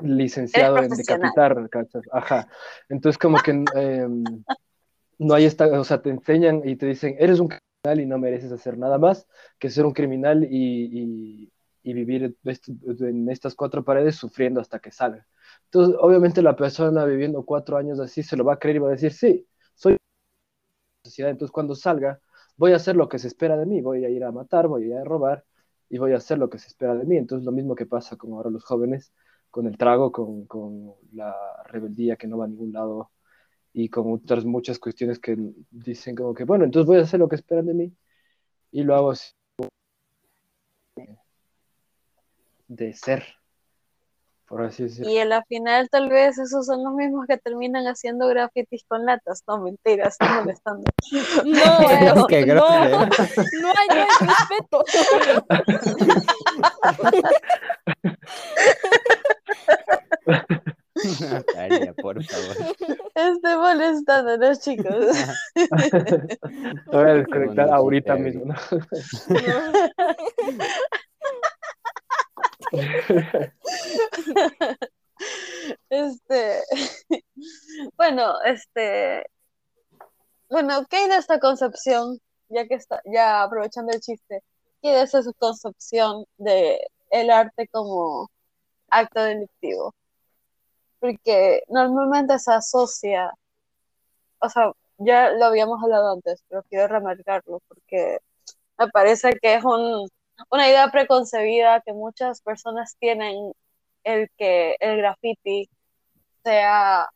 [0.00, 2.02] licenciado en decapitar, ¿cachas?
[2.12, 2.48] Ajá.
[2.88, 4.42] Entonces como que em,
[5.18, 8.18] no hay esta, o sea, te enseñan y te dicen, eres un criminal y no
[8.18, 9.26] mereces hacer nada más
[9.58, 11.52] que ser un criminal y, y-
[11.88, 15.26] y vivir en estas cuatro paredes sufriendo hasta que salga.
[15.64, 18.88] Entonces, obviamente la persona viviendo cuatro años así se lo va a creer y va
[18.88, 19.96] a decir, sí, soy
[21.02, 22.20] sociedad, entonces cuando salga
[22.56, 24.84] voy a hacer lo que se espera de mí, voy a ir a matar, voy
[24.84, 25.44] a ir a robar
[25.88, 27.16] y voy a hacer lo que se espera de mí.
[27.16, 29.12] Entonces lo mismo que pasa con ahora los jóvenes,
[29.50, 31.34] con el trago, con, con la
[31.68, 33.10] rebeldía que no va a ningún lado
[33.72, 35.36] y con otras muchas cuestiones que
[35.70, 37.96] dicen como que, bueno, entonces voy a hacer lo que esperan de mí
[38.72, 39.37] y lo hago así
[42.68, 43.24] de ser,
[44.46, 45.10] por así decirlo.
[45.10, 49.04] Y a la final tal vez esos son los mismos que terminan haciendo grafitis con
[49.04, 49.42] latas.
[49.46, 50.90] No, mentira, estoy molestando.
[51.44, 52.98] No, Pero- Qué no, grosero.
[53.62, 54.84] no hay, no hay respeto.
[61.30, 62.56] Natalia, por favor.
[63.14, 65.16] Estoy molestando los chicos.
[66.86, 68.54] Voy a desconectar ahorita mismo, ¿no?
[75.90, 76.62] Este,
[77.96, 79.24] bueno, este,
[80.50, 82.18] bueno, ¿qué hay de esta concepción?
[82.48, 84.42] Ya que está, ya aprovechando el chiste,
[84.82, 88.30] ¿qué hay de esa concepción de el arte como
[88.90, 89.94] acto delictivo?
[91.00, 93.32] Porque normalmente se asocia,
[94.40, 98.18] o sea, ya lo habíamos hablado antes, pero quiero remarcarlo porque
[98.78, 100.08] me parece que es un,
[100.50, 103.52] una idea preconcebida que muchas personas tienen
[104.04, 105.68] el que el graffiti
[106.44, 107.08] sea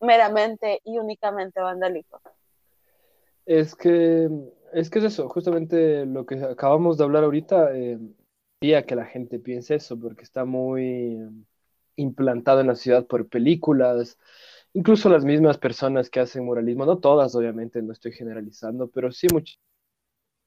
[0.00, 2.20] meramente y únicamente vandálico.
[3.46, 4.28] Es que,
[4.72, 7.98] es que es eso, justamente lo que acabamos de hablar ahorita, eh,
[8.60, 11.30] que la gente piense eso, porque está muy eh,
[11.96, 14.18] implantado en la ciudad por películas,
[14.72, 19.26] incluso las mismas personas que hacen muralismo, no todas, obviamente, no estoy generalizando, pero sí
[19.32, 19.58] muchas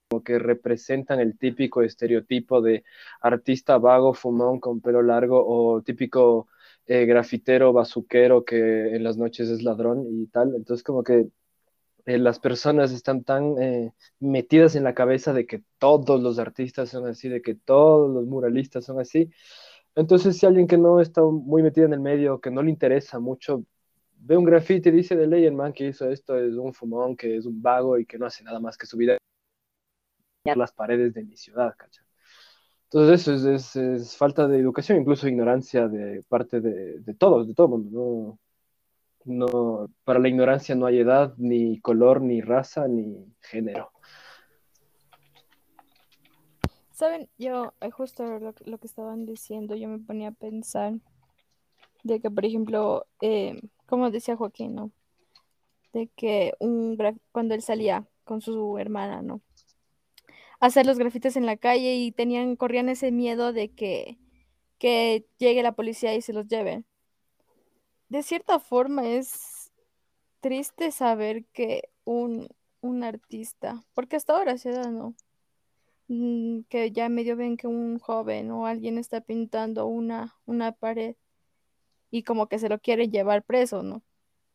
[0.08, 2.84] como que representan el típico estereotipo de
[3.22, 6.48] artista vago, fumón, con pelo largo, o típico
[6.88, 10.56] eh, grafitero, bazuquero que en las noches es ladrón y tal.
[10.56, 11.28] Entonces, como que
[12.06, 16.90] eh, las personas están tan eh, metidas en la cabeza de que todos los artistas
[16.90, 19.30] son así, de que todos los muralistas son así.
[19.96, 23.20] Entonces, si alguien que no está muy metido en el medio, que no le interesa
[23.20, 23.66] mucho,
[24.20, 27.16] ve un graffiti y dice de ley, el man que hizo esto es un fumón,
[27.18, 29.18] que es un vago y que no hace nada más que su vida
[30.56, 32.06] las paredes de mi ciudad, ¿cachai?
[32.86, 37.48] Entonces eso es, es, es falta de educación, incluso ignorancia de parte de, de todos,
[37.48, 38.40] de todo el mundo.
[39.26, 43.92] No, no, para la ignorancia no hay edad, ni color, ni raza, ni género.
[46.92, 50.94] Saben, yo eh, justo lo, lo que estaban diciendo, yo me ponía a pensar
[52.04, 54.92] de que, por ejemplo, eh, como decía Joaquín, ¿no?
[55.94, 56.98] De que un
[57.32, 59.42] cuando él salía con su hermana, ¿no?
[60.60, 64.18] Hacer los grafites en la calle y tenían, corrían ese miedo de que,
[64.80, 66.84] que llegue la policía y se los lleve.
[68.10, 69.72] De cierta forma es
[70.40, 72.48] triste saber que un,
[72.82, 75.16] un artista, porque hasta ahora se da, ¿no?
[76.08, 81.16] Mm, que ya medio ven que un joven o alguien está pintando una, una pared
[82.12, 84.04] y como que se lo quiere llevar preso, ¿no?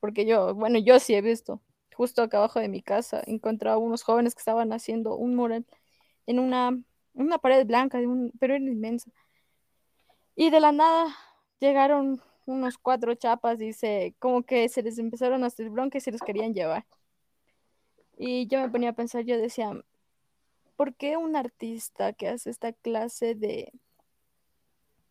[0.01, 1.63] Porque yo, bueno, yo sí he visto,
[1.95, 5.67] justo acá abajo de mi casa, encontré a unos jóvenes que estaban haciendo un mural
[6.27, 6.79] en una,
[7.15, 9.11] una pared blanca, de un, pero era inmensa.
[10.35, 11.15] Y de la nada
[11.61, 16.01] llegaron unos cuatro chapas y se, como que se les empezaron a hacer bronca y
[16.01, 16.85] se los querían llevar.
[18.17, 19.73] Y yo me ponía a pensar, yo decía,
[20.77, 23.73] ¿por qué un artista que hace esta clase de,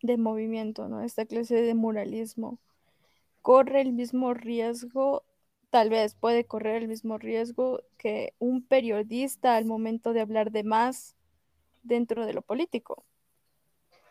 [0.02, 1.02] de movimiento, ¿no?
[1.02, 2.60] Esta clase de muralismo
[3.42, 5.24] corre el mismo riesgo,
[5.72, 10.64] tal vez puede correr el mismo riesgo que un periodista al momento de hablar de
[10.64, 11.16] más
[11.82, 13.06] dentro de lo político.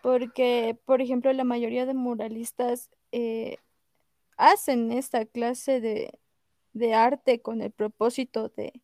[0.02, 3.58] Porque, por ejemplo, la mayoría de muralistas eh,
[4.38, 6.18] hacen esta clase de,
[6.72, 8.80] de arte con el propósito de,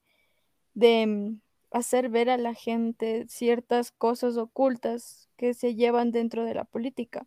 [0.75, 6.55] de mm, hacer ver a la gente ciertas cosas ocultas que se llevan dentro de
[6.55, 7.27] la política.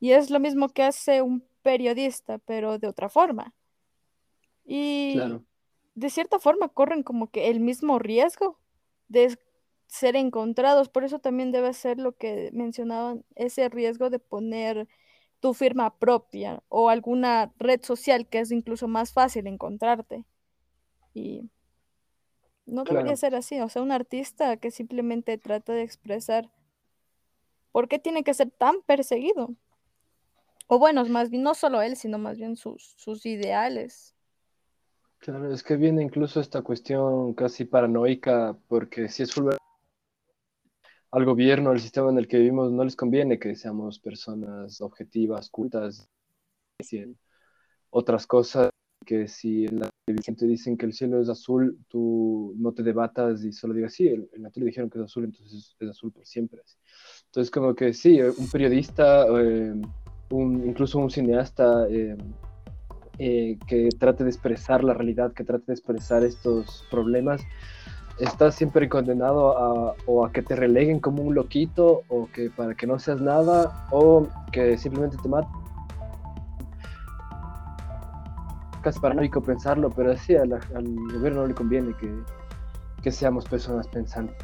[0.00, 3.54] Y es lo mismo que hace un periodista, pero de otra forma.
[4.64, 5.44] Y Claro,
[5.94, 8.58] de cierta forma corren como que el mismo riesgo
[9.08, 9.38] de
[9.86, 10.88] ser encontrados.
[10.88, 14.88] Por eso también debe ser lo que mencionaban, ese riesgo de poner
[15.40, 20.24] tu firma propia o alguna red social que es incluso más fácil encontrarte.
[21.12, 21.50] Y
[22.66, 23.60] no debería ser así.
[23.60, 26.50] O sea, un artista que simplemente trata de expresar
[27.72, 29.54] por qué tiene que ser tan perseguido.
[30.66, 34.14] O bueno, más bien no solo él, sino más bien sus, sus ideales.
[35.20, 39.50] Claro, es que viene incluso esta cuestión casi paranoica, porque si es full-
[41.12, 45.48] al gobierno, al sistema en el que vivimos, no les conviene que seamos personas objetivas,
[45.48, 46.08] cultas,
[47.90, 48.70] otras cosas,
[49.06, 52.82] que si en la televisión te dicen que el cielo es azul, tú no te
[52.82, 56.12] debatas y solo digas, sí, en la tele dijeron que es azul, entonces es azul
[56.12, 56.60] por siempre.
[57.26, 59.74] Entonces, como que sí, un periodista, eh,
[60.30, 62.16] un, incluso un cineasta, eh,
[63.22, 67.42] eh, que trate de expresar la realidad, que trate de expresar estos problemas,
[68.18, 72.74] estás siempre condenado a, o a que te releguen como un loquito, o que para
[72.74, 75.50] que no seas nada, o que simplemente te maten.
[78.82, 82.10] Casi paranoico pensarlo, pero sí, a la- al gobierno no le conviene que,
[83.02, 84.36] que seamos personas pensantes.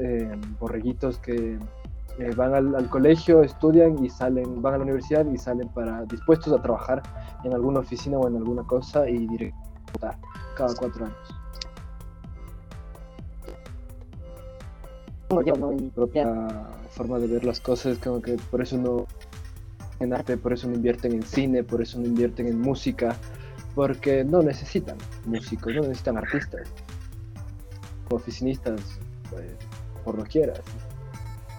[0.00, 0.30] Eh,
[0.60, 1.58] borreguitos que
[2.18, 6.04] eh, van al, al colegio, estudian y salen, van a la universidad y salen para
[6.04, 7.02] dispuestos a trabajar
[7.44, 9.58] en alguna oficina o en alguna cosa y directo
[9.92, 10.18] votar
[10.56, 11.34] cada cuatro años.
[15.28, 15.72] Como yo, ¿no?
[15.72, 19.06] Mi propia forma de ver las cosas, como que por eso no
[20.00, 23.16] en arte, por eso no invierten en cine, por eso no invierten en música,
[23.74, 26.68] porque no necesitan músicos, no necesitan artistas,
[28.10, 28.80] oficinistas,
[29.30, 29.46] pues,
[30.04, 30.60] por lo quieras.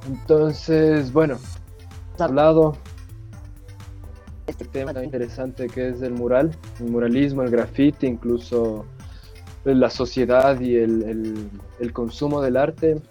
[0.08, 1.38] Entonces, bueno,
[2.20, 2.78] hablado
[4.48, 8.86] este tema tan interesante que es el mural, el muralismo, el graffiti, incluso
[9.64, 11.50] la sociedad y el, el-
[11.80, 13.02] el consumo del arte.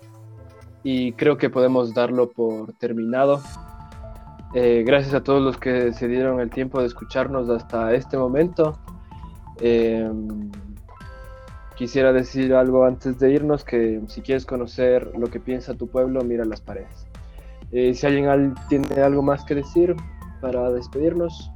[0.84, 3.42] Y creo que podemos darlo por terminado.
[4.54, 8.78] Eh, gracias a todos los que se dieron el tiempo de escucharnos hasta este momento.
[9.60, 10.08] Eh,
[11.76, 16.22] quisiera decir algo antes de irnos, que si quieres conocer lo que piensa tu pueblo,
[16.22, 17.06] mira las paredes.
[17.72, 19.96] Eh, si alguien al- tiene algo más que decir
[20.40, 21.50] para despedirnos.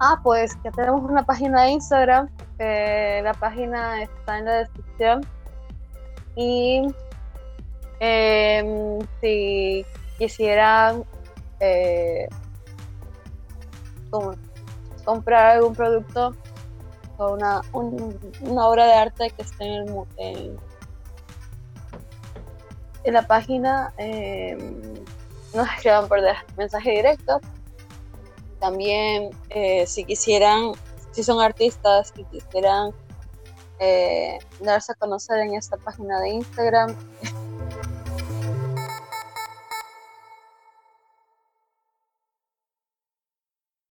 [0.00, 2.28] Ah, pues que tenemos una página de Instagram.
[2.58, 5.20] la página está en la descripción.
[6.36, 6.82] Y
[8.00, 9.84] em, si
[10.18, 11.04] quisieran
[11.60, 12.28] eh,
[14.10, 14.34] com-
[15.04, 16.34] comprar algún producto
[17.26, 20.56] una, un- una obra de arte que esté en, el en,
[23.04, 24.94] en la página, em,
[25.54, 26.20] nos escriban por
[26.56, 27.40] mensaje directo.
[28.60, 30.72] También, eh, si quisieran,
[31.12, 32.92] si son artistas y quisieran
[33.80, 36.96] eh, darse a conocer en esta página de Instagram,